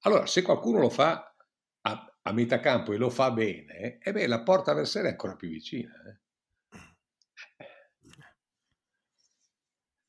[0.00, 1.34] Allora, se qualcuno lo fa
[1.82, 5.36] a, a, metà campo e lo fa bene, eh beh, la porta avversaria è ancora
[5.36, 5.92] più vicina.
[6.08, 6.18] Eh?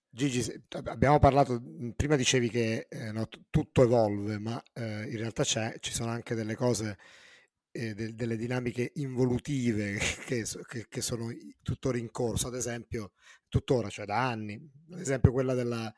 [0.10, 1.62] Gigi, abbiamo parlato,
[1.96, 6.56] prima dicevi che eh, no, tutto evolve, ma eh, in realtà ci sono anche delle
[6.56, 6.98] cose
[7.72, 11.32] eh, de- delle dinamiche involutive che, che, che, sono
[11.62, 13.14] tuttora in corso, ad esempio,
[13.48, 14.60] tuttora, cioè da anni,
[14.92, 15.94] ad esempio quella della...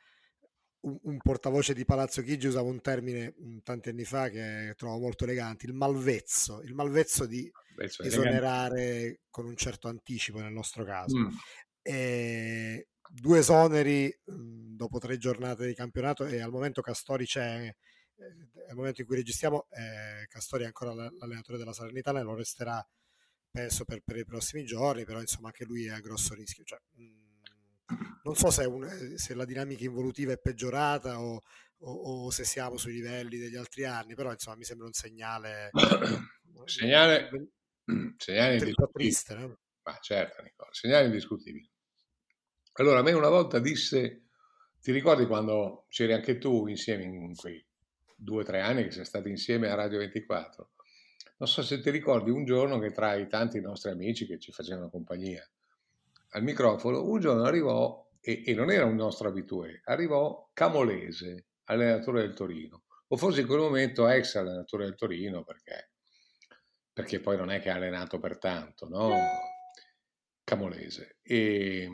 [0.84, 5.00] Un, un portavoce di Palazzo Chigi usava un termine mh, tanti anni fa che trovo
[5.00, 9.22] molto elegante, il malvezzo, il malvezzo di malvezzo esonerare elegante.
[9.30, 11.18] con un certo anticipo nel nostro caso.
[11.18, 11.28] Mm.
[11.82, 17.74] E, due esoneri mh, dopo tre giornate di campionato e al momento Castori c'è
[18.18, 22.86] nel momento in cui registriamo eh, Castori è ancora l'allenatore della Salernitana e lo resterà
[23.54, 26.64] penso per, per, i prossimi giorni, però insomma anche lui è a grosso rischio.
[26.64, 31.40] Cioè, mh, mm, non so se, un, se, la dinamica involutiva è peggiorata o,
[31.80, 35.70] o, o, se siamo sui livelli degli altri anni, però insomma mi sembra un segnale...
[36.66, 37.30] segnale,
[38.18, 39.58] segnale un triste, no?
[39.84, 41.70] Ma certo, Nicola, segnale indiscutibile.
[42.74, 44.24] Allora, a me una volta disse,
[44.82, 47.64] ti ricordi quando c'eri anche tu insieme in quei
[48.24, 50.72] due o tre anni che sei stati insieme a Radio 24?
[51.38, 54.52] Non so se ti ricordi un giorno che tra i tanti nostri amici che ci
[54.52, 55.46] facevano compagnia
[56.30, 62.22] al microfono, un giorno arrivò, e, e non era un nostro abitué, arrivò Camolese, allenatore
[62.22, 65.92] del Torino, o forse in quel momento ex allenatore del Torino, perché,
[66.92, 69.16] perché poi non è che ha allenato per tanto, no?
[70.44, 71.18] Camolese.
[71.22, 71.90] E,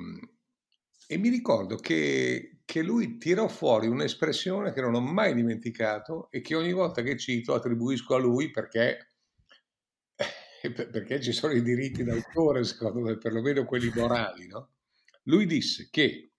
[1.08, 6.40] e mi ricordo che, che, lui tirò fuori un'espressione che non ho mai dimenticato e
[6.42, 9.08] che ogni volta che cito attribuisco a lui perché,
[10.62, 14.46] perché ci sono i diritti d'autore, secondo me, perlomeno quelli morali.
[14.46, 14.74] No?
[15.24, 16.34] Lui disse che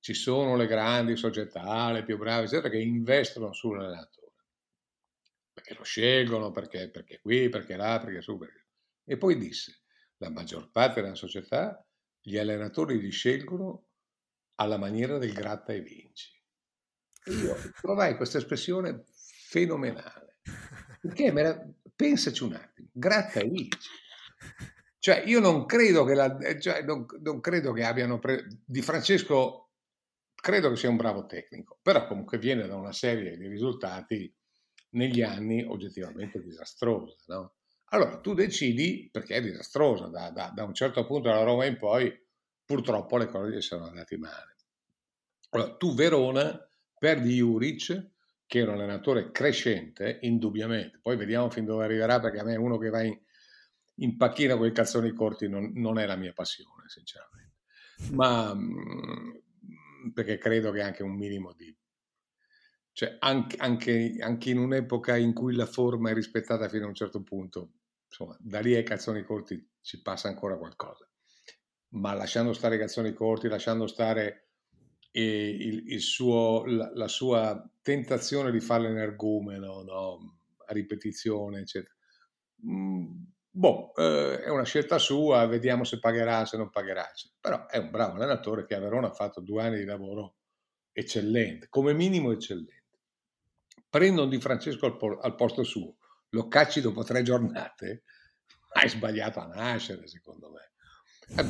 [0.00, 4.32] ci sono le grandi società, le più brave, eccetera, che investono sull'allenatore.
[5.52, 8.36] Perché lo scelgono, perché, perché qui, perché là, perché su.
[8.36, 8.66] Perché...
[9.04, 9.82] E poi disse,
[10.16, 11.86] la maggior parte della società
[12.20, 13.85] gli allenatori li scelgono
[14.56, 16.30] alla maniera del gratta e vinci.
[17.24, 19.04] E io trovai questa espressione
[19.48, 20.38] fenomenale.
[21.00, 21.66] Perché la...
[21.94, 23.88] pensaci un attimo, gratta e vinci.
[24.98, 28.18] Cioè, io non credo che, la, cioè, non, non credo che abbiano...
[28.18, 28.46] Pre...
[28.64, 29.70] Di Francesco
[30.34, 34.32] credo che sia un bravo tecnico, però comunque viene da una serie di risultati
[34.90, 37.54] negli anni oggettivamente disastrosa, no?
[37.90, 41.76] Allora tu decidi, perché è disastrosa, da, da, da un certo punto della Roma in
[41.76, 42.12] poi
[42.66, 44.56] purtroppo le cose gli sono andate male.
[45.50, 48.10] Allora, tu Verona perdi Juric,
[48.46, 50.98] che è un allenatore crescente, indubbiamente.
[51.00, 53.18] Poi vediamo fin dove arriverà, perché a me uno che va in,
[53.96, 57.54] in panchina con i calzoni corti non, non, è la mia passione, sinceramente.
[58.12, 61.74] Ma mm, perché credo che anche un minimo di...
[62.92, 66.94] Cioè, anche, anche, anche in un'epoca in cui la forma è rispettata fino a un
[66.94, 67.72] certo punto,
[68.06, 71.06] insomma, da lì ai calzoni corti ci passa ancora qualcosa.
[71.96, 74.48] Ma lasciando stare i calzoni corti, lasciando stare
[75.12, 80.38] eh, il, il suo, la, la, sua tentazione di fare l'energumeno no?
[80.66, 81.94] a ripetizione, eccetera.
[82.68, 87.10] Mm, boh, eh, è una scelta sua, vediamo se pagherà, se non pagherà.
[87.10, 87.38] Eccetera.
[87.40, 90.36] Però è un bravo allenatore che a Verona ha fatto due anni di lavoro
[90.92, 92.74] eccellente, come minimo eccellente.
[93.88, 95.96] Prendono Di Francesco al, al posto suo,
[96.30, 98.02] lo cacci dopo tre giornate,
[98.76, 100.72] hai sbagliato a nascere, secondo me.
[101.28, 101.44] Eh,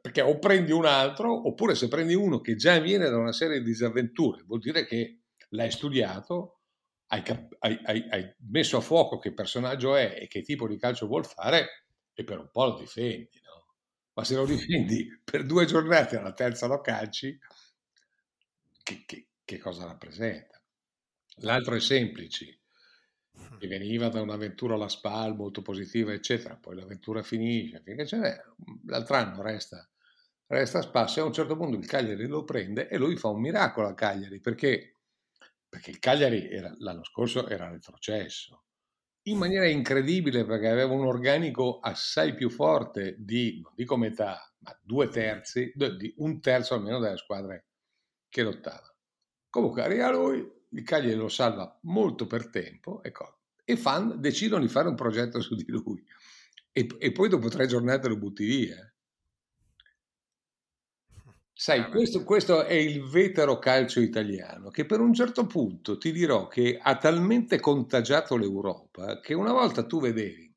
[0.00, 3.58] perché o prendi un altro, oppure se prendi uno che già viene da una serie
[3.58, 6.60] di disavventure, vuol dire che l'hai studiato,
[7.08, 7.22] hai,
[7.60, 11.24] hai, hai, hai messo a fuoco che personaggio è e che tipo di calcio vuol
[11.24, 13.40] fare e per un po' lo difendi.
[13.44, 13.74] No?
[14.14, 17.38] Ma se lo difendi per due giornate alla terza lo calci,
[18.82, 20.60] che, che, che cosa rappresenta?
[21.40, 22.60] L'altro è semplice
[23.58, 28.36] che veniva da un'avventura alla SPAL molto positiva, eccetera, poi l'avventura finisce, finché ce n'è,
[28.86, 29.88] l'altro anno resta,
[30.46, 33.28] resta a spasso e a un certo punto il Cagliari lo prende e lui fa
[33.28, 34.96] un miracolo a Cagliari, perché,
[35.68, 38.64] perché il Cagliari era, l'anno scorso era retrocesso,
[39.26, 44.78] in maniera incredibile perché aveva un organico assai più forte di, non dico metà, ma
[44.82, 47.66] due terzi, di un terzo almeno delle squadre
[48.28, 48.94] che lottavano.
[49.50, 54.68] Comunque arriva lui, il Cagliari lo salva molto per tempo ecco, e fan decidono di
[54.68, 56.04] fare un progetto su di lui
[56.72, 58.92] e, e poi dopo tre giornate lo butti via.
[61.58, 66.12] Sai, ah, questo, questo, è il vetero calcio italiano che per un certo punto ti
[66.12, 70.54] dirò che ha talmente contagiato l'Europa che una volta tu vedevi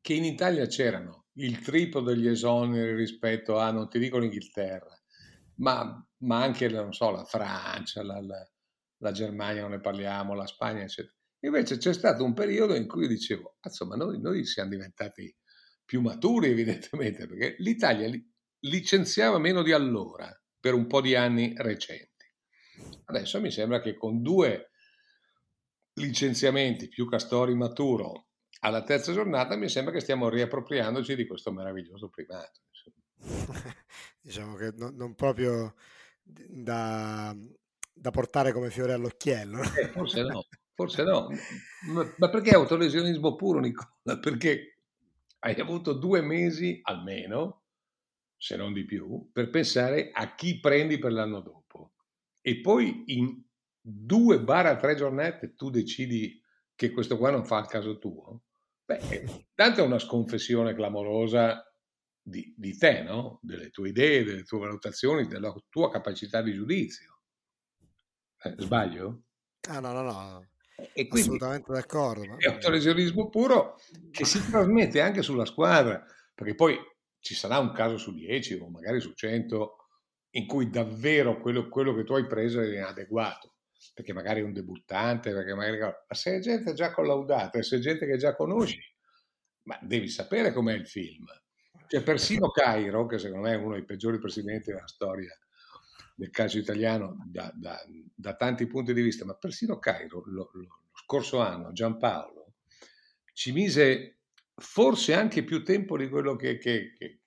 [0.00, 4.96] che in Italia c'erano il triplo degli esoneri rispetto a, non ti dico l'Inghilterra,
[5.56, 8.48] ma, ma anche, non so, la Francia, la, la,
[8.98, 11.14] la Germania non ne parliamo, la Spagna, eccetera.
[11.40, 15.34] Invece c'è stato un periodo in cui dicevo, insomma, noi, noi siamo diventati
[15.84, 18.24] più maturi evidentemente, perché l'Italia li,
[18.60, 20.28] licenziava meno di allora
[20.58, 22.24] per un po' di anni recenti.
[23.04, 24.70] Adesso mi sembra che con due
[25.94, 28.26] licenziamenti più Castori maturo
[28.60, 32.62] alla terza giornata mi sembra che stiamo riappropriandoci di questo meraviglioso primato.
[34.20, 35.74] diciamo che non, non proprio
[36.22, 37.34] da,
[37.98, 39.62] da portare come fiore all'occhiello.
[39.62, 41.28] Eh, forse no, forse no.
[42.18, 43.90] Ma, perché autolesionismo puro, Nicola?
[44.20, 44.82] Perché
[45.40, 47.62] hai avuto due mesi almeno,
[48.36, 51.94] se non di più, per pensare a chi prendi per l'anno dopo.
[52.40, 53.42] E poi in
[53.80, 56.40] due barra tre giornate tu decidi
[56.74, 58.42] che questo qua non fa il caso tuo.
[58.84, 61.64] Beh, Tanto è una sconfessione clamorosa
[62.20, 63.38] di, di, te, no?
[63.42, 67.15] delle tue idee, delle tue valutazioni, della tua capacità di giudizio.
[68.46, 69.22] Eh, sbaglio?
[69.68, 70.46] Ah, no, no, no.
[70.92, 72.26] E quindi, Assolutamente d'accordo.
[72.26, 72.36] Ma...
[72.36, 73.78] È autolesionismo puro
[74.10, 76.78] che si trasmette anche sulla squadra, perché poi
[77.18, 79.76] ci sarà un caso su 10 o magari su 100
[80.30, 83.54] in cui davvero quello, quello che tu hai preso è inadeguato
[83.94, 85.78] perché magari è un debuttante, perché magari...
[85.78, 88.78] ma se è gente già collaudata, se è gente che già conosci,
[89.62, 91.24] ma devi sapere com'è il film.
[91.88, 95.34] Cioè, persino Cairo, che secondo me è uno dei peggiori presidenti della storia
[96.16, 97.78] del calcio italiano da, da,
[98.14, 102.54] da tanti punti di vista, ma persino Cairo lo, lo, lo scorso anno, Giampaolo,
[103.34, 104.20] ci mise
[104.54, 107.20] forse anche più tempo di quello che, che, che,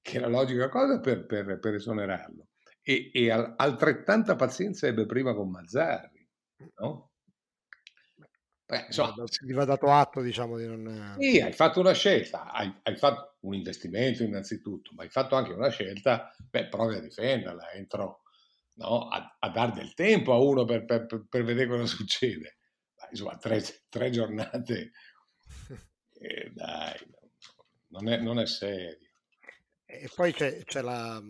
[0.00, 2.46] che era logica cosa per, per, per esonerarlo
[2.82, 6.28] e, e altrettanta pazienza ebbe prima con Mazzarri,
[6.76, 7.09] no?
[8.70, 11.16] Beh, insomma, gli va dato atto, diciamo, di non...
[11.18, 15.50] Sì, hai fatto una scelta, hai, hai, fatto un investimento innanzitutto, ma hai fatto anche
[15.50, 18.22] una scelta, beh, provi a difenderla, entro,
[18.74, 19.08] no?
[19.08, 22.58] a, a dare del tempo a uno per, per, per vedere cosa succede.
[22.96, 24.92] Ma, insomma, tre, tre giornate,
[26.20, 26.94] eh, dai,
[27.88, 28.98] non è, non è serio.
[29.84, 31.20] E poi c'è, c'è la,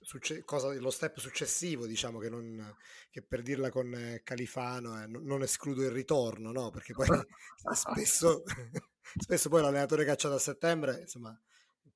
[0.00, 2.74] succe- cosa, lo step successivo, diciamo che, non,
[3.12, 6.70] che per dirla con eh, Califano eh, non, escludo il ritorno, no?
[6.70, 7.06] Perché poi
[7.74, 8.42] spesso,
[9.20, 11.38] spesso poi l'allenatore cacciato a settembre, insomma,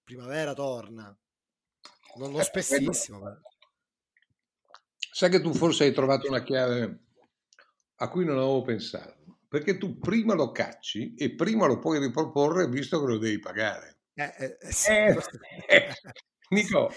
[0.04, 1.04] primavera torna.
[2.16, 3.18] Non, non eh, spessissimo.
[3.20, 3.40] Ma...
[5.10, 7.04] Sai che tu forse hai trovato una chiave
[7.94, 9.38] a cui non avevo pensato.
[9.48, 14.00] Perché tu prima lo cacci e prima lo puoi riproporre visto che lo devi pagare.
[14.12, 14.90] Eh, eh, eh sì.
[14.90, 15.92] eh,
[16.50, 16.92] Nico,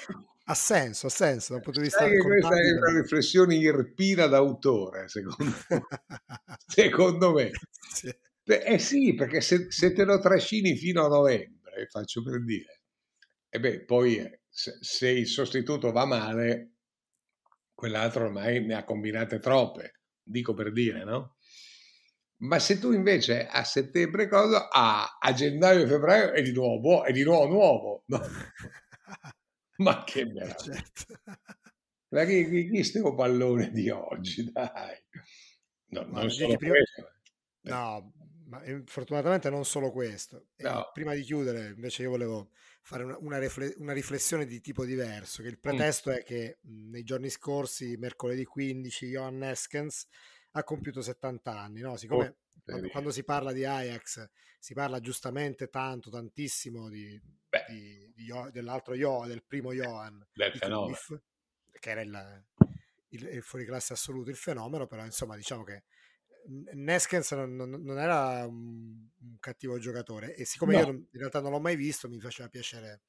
[0.49, 5.07] ha senso, ha senso dal punto di vista Sai questa è una riflessione irpina d'autore,
[5.07, 5.53] secondo,
[6.65, 7.51] secondo me.
[7.93, 8.11] Sì.
[8.43, 12.81] Eh sì, perché se, se, te lo trascini fino a novembre, faccio per dire,
[13.47, 16.71] e beh, poi eh, se, se il sostituto va male,
[17.75, 21.35] quell'altro ormai ne ha combinate troppe, dico per dire, no?
[22.37, 27.03] Ma se tu invece a settembre cosa, a, a gennaio e febbraio è di nuovo,
[27.03, 28.03] è di nuovo nuovo.
[28.07, 28.19] No?
[29.79, 30.55] Ma che bello.
[30.55, 31.05] Certo.
[32.09, 34.95] Ma che, che, che stiamo pallone di oggi, dai.
[35.91, 36.73] No, ma non solo prima...
[36.73, 37.11] questo.
[37.61, 37.69] Eh.
[37.69, 38.13] No,
[38.45, 40.47] ma eh, fortunatamente non solo questo.
[40.57, 40.89] No.
[40.93, 42.51] prima di chiudere, invece, io volevo
[42.81, 45.41] fare una, una, rifle- una, riflessione di tipo diverso.
[45.41, 45.61] Che il mm.
[45.61, 46.13] pretesto mm.
[46.13, 50.07] è che mh, nei giorni scorsi, mercoledì 15, Johan Neskens
[50.51, 51.81] ha compiuto 70 anni.
[51.81, 51.97] No?
[51.97, 54.29] Siccome oh, quando, quando, si parla di Ajax
[54.59, 57.19] si parla giustamente tanto, tantissimo di,
[57.67, 60.51] di, di dell'altro Johan, del primo Johan, del.
[60.59, 61.17] Cliff,
[61.79, 62.45] che era il,
[63.09, 65.83] il, il fuoriclasse assoluto, il fenomeno, però insomma diciamo che
[66.73, 70.79] Neskens non, non, era un, un, cattivo giocatore e siccome no.
[70.79, 73.01] io in realtà non l'ho mai visto mi faceva piacere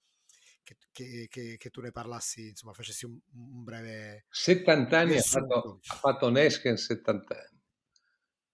[0.70, 4.26] che, che, che, che tu ne parlassi, insomma facessi un, un breve...
[4.28, 7.58] 70 anni ha fatto, ha fatto Neskens 70 anni.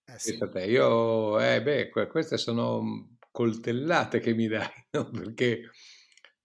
[0.09, 0.39] Eh sì.
[0.69, 5.11] Io, eh beh, queste sono coltellate che mi dai, no?
[5.11, 5.71] perché,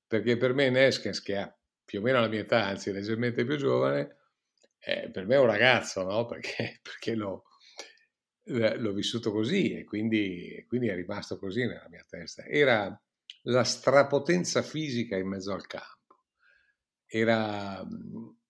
[0.07, 1.55] perché, per me Neskens, che ha
[1.85, 4.17] più o meno la mia età, anzi leggermente più giovane,
[4.79, 6.25] eh, per me è un ragazzo, no?
[6.27, 7.43] perché, perché l'ho,
[8.45, 12.43] l'ho, vissuto così e quindi, quindi, è rimasto così nella mia testa.
[12.45, 12.99] Era
[13.43, 16.25] la strapotenza fisica in mezzo al campo,
[17.05, 17.85] era,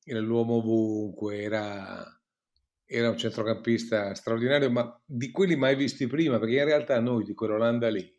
[0.03, 2.21] era l'uomo ovunque, era
[2.93, 7.33] era un centrocampista straordinario, ma di quelli mai visti prima, perché in realtà noi di
[7.33, 8.13] quell'Olanda lì,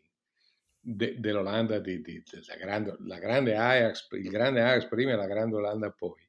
[0.79, 5.27] de, dell'Olanda, di, di, della grande, la grande Ajax, il grande Ajax prima e la
[5.27, 6.27] grande Olanda poi,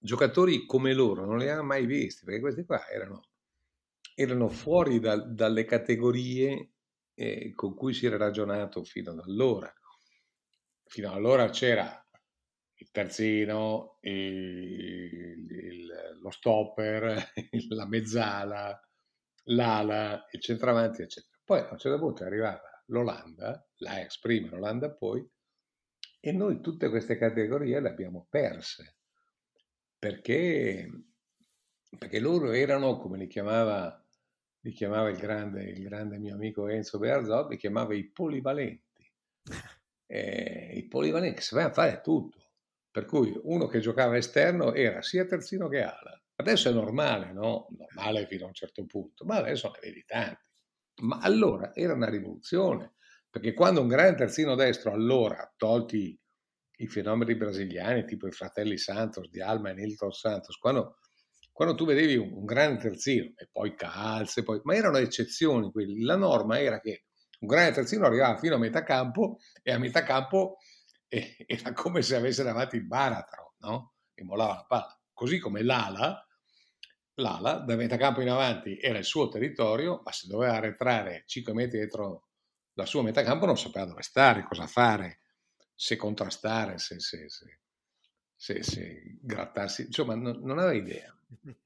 [0.00, 3.28] giocatori come loro non li avevamo mai visti, perché questi qua erano,
[4.16, 6.71] erano fuori da, dalle categorie
[7.14, 9.72] eh, con cui si era ragionato fino ad allora.
[10.84, 12.02] Fino ad allora c'era
[12.82, 17.32] il terzino, il, il, lo stopper,
[17.70, 18.80] la mezzala,
[19.44, 21.38] l'ala, il centravanti, eccetera.
[21.44, 25.26] Poi a un certo punto è arrivata l'Olanda, l'Ajax prima, l'Olanda poi,
[26.20, 28.96] e noi tutte queste categorie le abbiamo perse,
[29.98, 30.88] perché,
[31.98, 34.01] perché loro erano, come li chiamava,
[34.62, 39.12] li chiamava il, grande, il grande mio amico Enzo Bearzot, li chiamava i polivalenti.
[40.12, 42.42] Eh, I polivalenti che sapevano fare tutto
[42.92, 46.22] per cui uno che giocava esterno era sia terzino che ala.
[46.36, 47.68] Adesso è normale, no?
[47.70, 50.46] Normale fino a un certo punto, ma adesso ne vedi tanti.
[51.02, 52.96] Ma allora era una rivoluzione,
[53.30, 56.18] perché quando un grande terzino destro, allora, tolti
[56.76, 60.98] i fenomeni brasiliani, tipo i fratelli Santos, di Alma e Nilton Santos, quando,
[61.52, 66.16] quando tu vedevi un, grande terzino, e poi calze, poi, ma erano eccezioni quelli, la
[66.16, 67.04] norma era che
[67.40, 70.58] Un grande terzino arrivava fino a metà campo e a metà campo
[71.08, 73.94] era come se avesse davanti il baratro, no?
[74.14, 75.00] E mollava la palla.
[75.12, 76.26] Così come l'ala,
[77.14, 81.52] l'ala da metà campo in avanti era il suo territorio, ma se doveva arretrare 5
[81.52, 82.28] metri dietro
[82.74, 85.20] la sua metà campo non sapeva dove stare, cosa fare,
[85.74, 87.60] se contrastare, se, se, se,
[88.42, 91.16] se, se grattarsi, insomma non, non aveva idea.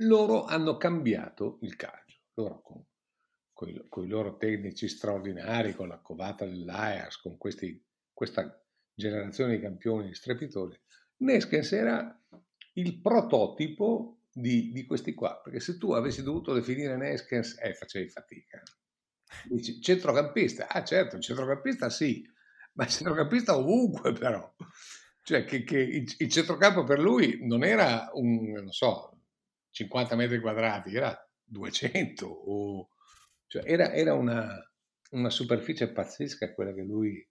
[0.00, 2.82] Loro hanno cambiato il calcio, loro con,
[3.52, 7.82] con, con i loro tecnici straordinari, con la covata dell'Ajax, con questi,
[8.14, 8.62] questa
[8.94, 10.80] generazione di campioni strepitosi,
[11.18, 12.18] Neskens era
[12.74, 18.08] il prototipo di, di, questi qua, perché se tu avessi dovuto definire Neskens, eh, facevi
[18.08, 18.62] fatica.
[19.44, 22.26] Dici, centrocampista, ah certo, centrocampista sì,
[22.72, 24.54] ma centrocampista ovunque però.
[25.26, 29.22] Cioè che, che il, centrocampo per lui non era un, non so,
[29.72, 32.90] 50 metri quadrati, era 200 o...
[33.48, 34.56] Cioè era, era una,
[35.10, 37.28] una, superficie pazzesca quella che lui,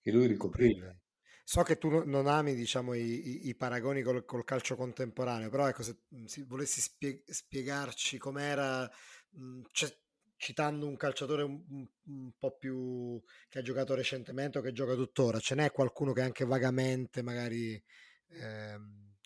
[0.00, 0.96] che lui ricopriva.
[1.42, 5.82] So che tu non ami, diciamo, i, i, paragoni col, col, calcio contemporaneo, però ecco,
[5.82, 8.88] se, se volessi spie, spiegarci com'era,
[9.30, 9.92] mh, cioè,
[10.36, 15.38] citando un calciatore un, un, po' più che ha giocato recentemente o che gioca tuttora,
[15.38, 17.82] ce n'è qualcuno che anche vagamente magari
[18.28, 18.76] eh,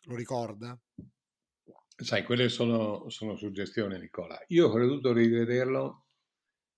[0.05, 0.79] lo ricorda?
[2.01, 4.39] Sai, quelle sono, sono suggestioni, Nicola.
[4.49, 6.07] Io ho creduto rivederlo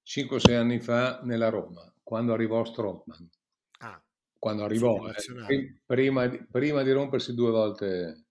[0.07, 3.29] 5-6 anni fa nella Roma, quando arrivò Strottman.
[3.81, 4.03] Ah,
[4.39, 8.25] quando arrivò, eh, prima, prima, di rompersi due volte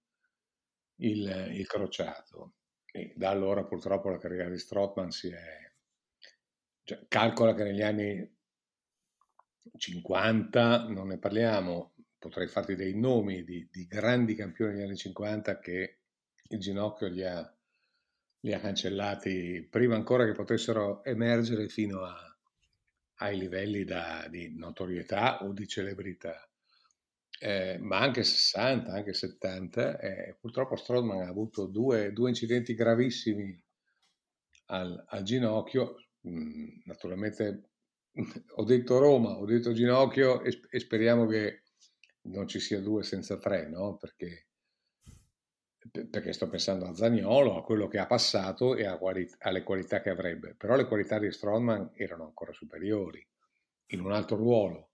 [0.96, 2.56] il, il crociato.
[2.92, 5.69] E da allora purtroppo la carriera di Strottman si è
[6.90, 8.38] cioè, calcola che negli anni
[9.78, 15.60] 50, non ne parliamo, potrei farti dei nomi di, di grandi campioni degli anni 50
[15.60, 16.00] che
[16.48, 17.56] il ginocchio li ha,
[18.40, 22.36] li ha cancellati prima ancora che potessero emergere fino a,
[23.18, 26.44] ai livelli da, di notorietà o di celebrità.
[27.40, 33.64] Eh, ma anche 60, anche 70, eh, purtroppo Strodman ha avuto due, due incidenti gravissimi
[34.66, 37.70] al, al ginocchio, naturalmente
[38.56, 41.64] ho detto Roma, ho detto Ginocchio e, speriamo che
[42.24, 43.98] non ci sia due senza tre, no?
[43.98, 44.48] Perché,
[46.10, 50.10] perché sto pensando a Zagnolo, a quello che ha passato e quali, alle qualità che
[50.10, 50.56] avrebbe.
[50.56, 53.26] Però le qualità di Strongman erano ancora superiori,
[53.92, 54.90] in un altro ruolo,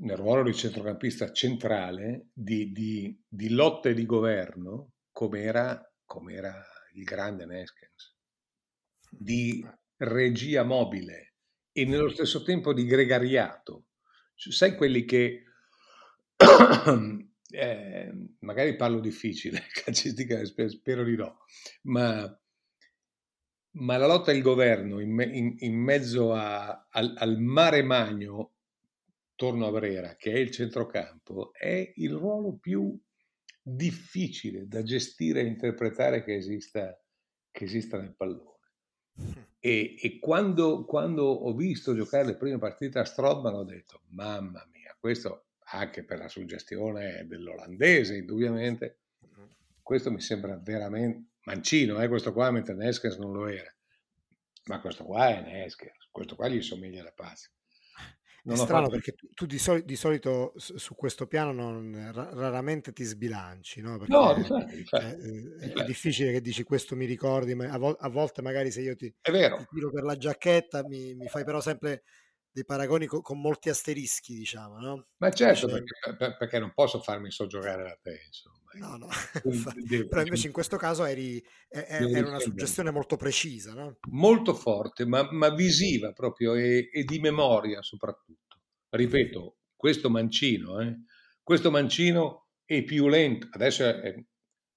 [0.00, 6.64] nel ruolo di centrocampista centrale, di, di, di lotte di governo, come era, come era
[6.94, 8.16] il grande Neskens,
[9.10, 9.64] di
[9.98, 11.34] regia mobile
[11.72, 13.86] e nello stesso tempo di gregariato.
[14.34, 15.44] Cioè, sai quelli che
[17.50, 21.44] eh, magari parlo difficile, calcistica spero di no,
[21.82, 22.40] ma,
[23.70, 28.54] ma la lotta al governo in, me, in, in mezzo a, al, al, mare magno
[29.34, 32.96] torno a Brera, che è il centrocampo, è il ruolo più
[33.62, 36.96] difficile da gestire e interpretare che esista,
[37.50, 38.56] che esista nel pallone.
[39.60, 44.66] E, e quando, quando, ho visto giocare le prime partite a Strodman ho detto, mamma
[44.72, 49.00] mia, questo anche per la suggestione dell'olandese, indubbiamente,
[49.82, 53.74] questo mi sembra veramente mancino, eh, questo qua, mentre Neskers non lo era.
[54.66, 57.50] Ma questo qua è Neskers, questo qua gli somiglia da pazzo.
[58.48, 58.94] Non è strano fatto...
[58.94, 63.98] perché tu di, soli, di, solito su questo piano non, raramente ti sbilanci, no?
[63.98, 65.80] Perché no, difatti, difatti, è, difatti.
[65.80, 68.96] è, difficile che dici questo mi ricordi, ma a, vo- a volte magari se io
[68.96, 69.32] ti, ti,
[69.70, 72.04] tiro per la giacchetta mi, mi fai però sempre
[72.58, 75.06] dei paragoni co- con molti asterischi, diciamo, no?
[75.18, 78.56] Ma certo, perché, perché, non posso farmi soggiogare da te, insomma.
[78.72, 79.08] No, no,
[80.08, 83.98] però invece in questo caso eri, era una suggestione molto precisa, no?
[84.10, 88.60] Molto forte, ma, ma visiva proprio e, e, di memoria soprattutto.
[88.90, 90.96] Ripeto, questo mancino, eh,
[91.42, 94.14] questo mancino è più lento, adesso è,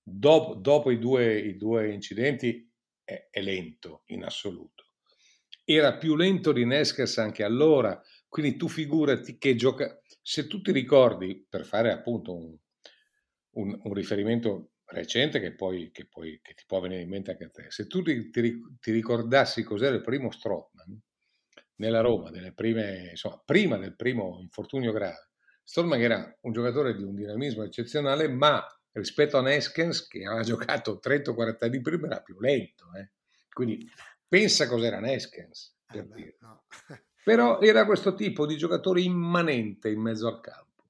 [0.02, 2.72] dopo, dopo i, due, i, due, incidenti
[3.04, 4.81] è, è lento in assoluto
[5.76, 9.99] era più lento di Neskes anche allora, quindi tu figurati che gioca...
[10.24, 12.55] Se tu ti ricordi, per fare appunto un,
[13.51, 17.45] un, un riferimento recente che, poi, che, poi, che ti può venire in mente anche
[17.45, 20.99] a te, se tu ti, ti, ti ricordassi cos'era il primo Strottman
[21.76, 25.32] nella Roma, prime, insomma, prima del primo infortunio grave,
[25.63, 30.99] Strottman era un giocatore di un dinamismo eccezionale, ma rispetto a Neskens, che aveva giocato
[31.01, 32.86] 30-40 anni prima, era più lento.
[32.97, 33.11] Eh?
[33.51, 33.89] Quindi
[34.32, 36.64] Pensa cos'era Neskens, per eh beh, no.
[37.22, 40.86] Però era questo tipo di giocatore immanente in mezzo al campo,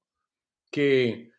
[0.68, 1.32] che,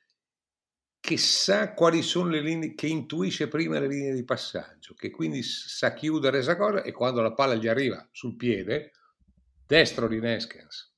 [0.99, 5.43] che sa quali sono le linee, che intuisce prima le linee di passaggio, che quindi
[5.43, 8.91] sa chiudere esa cosa e quando la palla gli arriva sul piede,
[9.66, 10.93] destro di Neskens,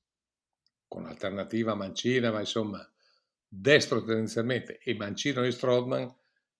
[0.88, 2.84] con alternativa Mancina, ma insomma
[3.46, 6.12] destro tendenzialmente e Mancino di Strodman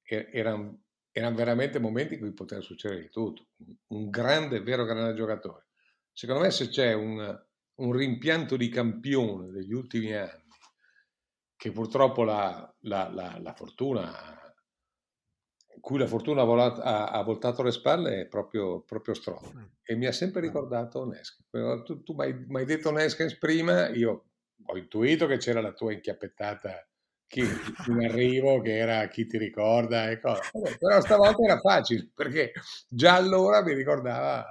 [0.05, 0.85] erano,
[1.19, 3.47] erano veramente momenti in cui poteva succedere di tutto.
[3.89, 5.69] Un grande, vero grande giocatore.
[6.13, 7.45] Secondo me se c'è un,
[7.77, 10.45] un rimpianto di campione degli ultimi anni,
[11.57, 14.13] che purtroppo la, la, la, la fortuna
[15.81, 19.95] cui la fortuna ha, volato, ha, ha, voltato le spalle è proprio, proprio Stroll e
[19.95, 21.85] mi ha sempre ricordato Neskens.
[21.85, 24.31] Tu, tu mi hai detto Neskens prima, io
[24.65, 26.89] ho intuito che c'era la tua inchiappettata
[27.27, 30.41] chi, in arrivo, che era chi ti ricorda, e cosa.
[30.79, 32.53] però stavolta era facile perché
[32.89, 34.47] già allora mi ricordava,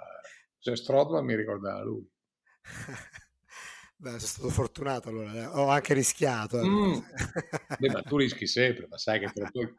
[0.60, 2.08] cioè Strodman mi ricordava lui.
[3.98, 5.46] Beh, sono stato fortunato allora, eh.
[5.46, 6.60] ho anche rischiato.
[6.60, 6.68] Eh.
[6.68, 6.98] Mm.
[7.80, 9.74] Beh, ma tu rischi sempre, ma sai che te lo puoi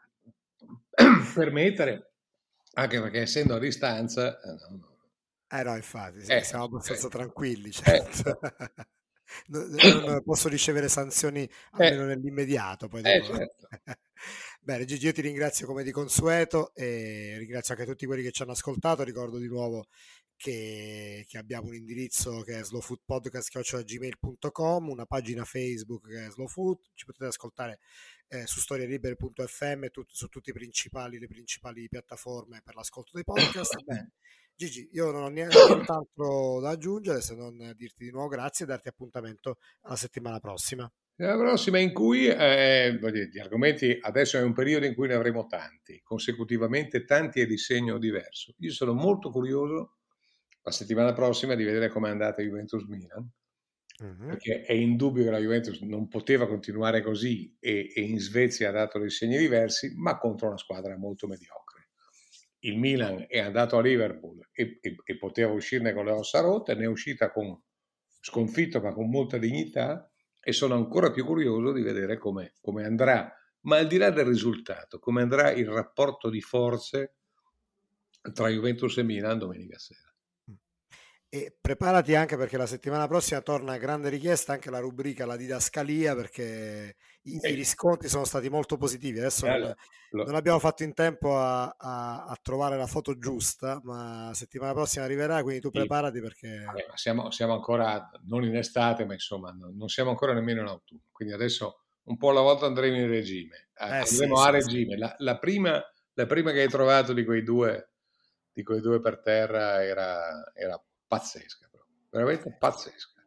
[1.34, 2.12] permettere,
[2.74, 4.40] anche perché essendo a distanza...
[5.48, 8.40] Eh no, eh infatti, eh, siamo abbastanza eh, tranquilli, certo.
[9.48, 9.76] Non
[10.24, 12.88] posso ricevere sanzioni almeno eh, nell'immediato.
[12.88, 13.68] Poi eh, certo.
[14.60, 18.42] Bene, Gigi, io ti ringrazio come di consueto e ringrazio anche tutti quelli che ci
[18.42, 19.04] hanno ascoltato.
[19.04, 19.86] Ricordo di nuovo
[20.36, 27.04] che, che abbiamo un indirizzo che è slowfoodpodcast.gmail.com, una pagina Facebook che è slowfood, ci
[27.04, 27.80] potete ascoltare
[28.28, 33.82] eh, su storielibere.fm tut- su tutte le principali piattaforme per l'ascolto dei podcast.
[33.82, 34.08] Beh,
[34.58, 38.88] Gigi, io non ho nient'altro da aggiungere se non dirti di nuovo grazie e darti
[38.88, 40.90] appuntamento alla settimana prossima.
[41.16, 42.98] La prossima in cui eh,
[43.30, 47.58] gli argomenti adesso è un periodo in cui ne avremo tanti, consecutivamente tanti e di
[47.58, 48.54] segno diverso.
[48.60, 49.96] Io sono molto curioso
[50.62, 53.30] la settimana prossima di vedere come è andata Juventus Milan,
[54.04, 54.26] uh-huh.
[54.26, 58.72] perché è indubbio che la Juventus non poteva continuare così e, e in Svezia ha
[58.72, 61.65] dato dei segni diversi, ma contro una squadra molto mediocre
[62.66, 66.74] il Milan è andato a Liverpool e, e, e, poteva uscirne con le ossa rotte,
[66.74, 67.60] ne è uscita con
[68.20, 70.10] sconfitto ma con molta dignità
[70.40, 74.26] e sono ancora più curioso di vedere come, come andrà, ma al di là del
[74.26, 77.16] risultato, come andrà il rapporto di forze
[78.32, 80.12] tra Juventus e Milan domenica sera.
[81.28, 85.36] E preparati anche perché la settimana prossima torna a grande richiesta anche la rubrica La
[85.36, 89.18] didascalia perché i, i riscontri sono stati molto positivi.
[89.18, 89.74] Adesso non,
[90.10, 94.72] non abbiamo fatto in tempo a, a, a, trovare la foto giusta, ma la settimana
[94.72, 96.62] prossima arriverà, quindi tu preparati perché...
[96.64, 101.02] Vabbè, siamo, siamo, ancora non in estate, ma insomma non siamo ancora nemmeno in autunno,
[101.10, 103.68] quindi adesso un po' alla volta andremo in regime.
[103.74, 104.94] Eh, andremo sì, a regime.
[104.94, 104.98] Sì.
[104.98, 105.82] La, la, prima,
[106.14, 107.90] la, prima, che hai trovato di quei due,
[108.52, 111.70] di quei due per terra era, era pazzesca,
[112.10, 113.22] veramente pazzesca.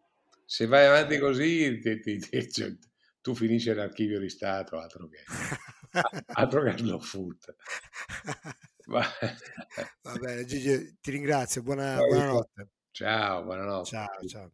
[0.46, 2.76] Se vai avanti così, ti, ti, ti, cioè,
[3.22, 5.24] tu finisci l'archivio di Stato, altro che,
[6.34, 7.56] altro che slow food.
[8.90, 9.06] Va.
[10.20, 12.70] bene, Gigi, ti ringrazio, buona, buonanotte.
[12.90, 13.90] Ciao, buonanotte.
[13.90, 14.52] Ciao, ciao.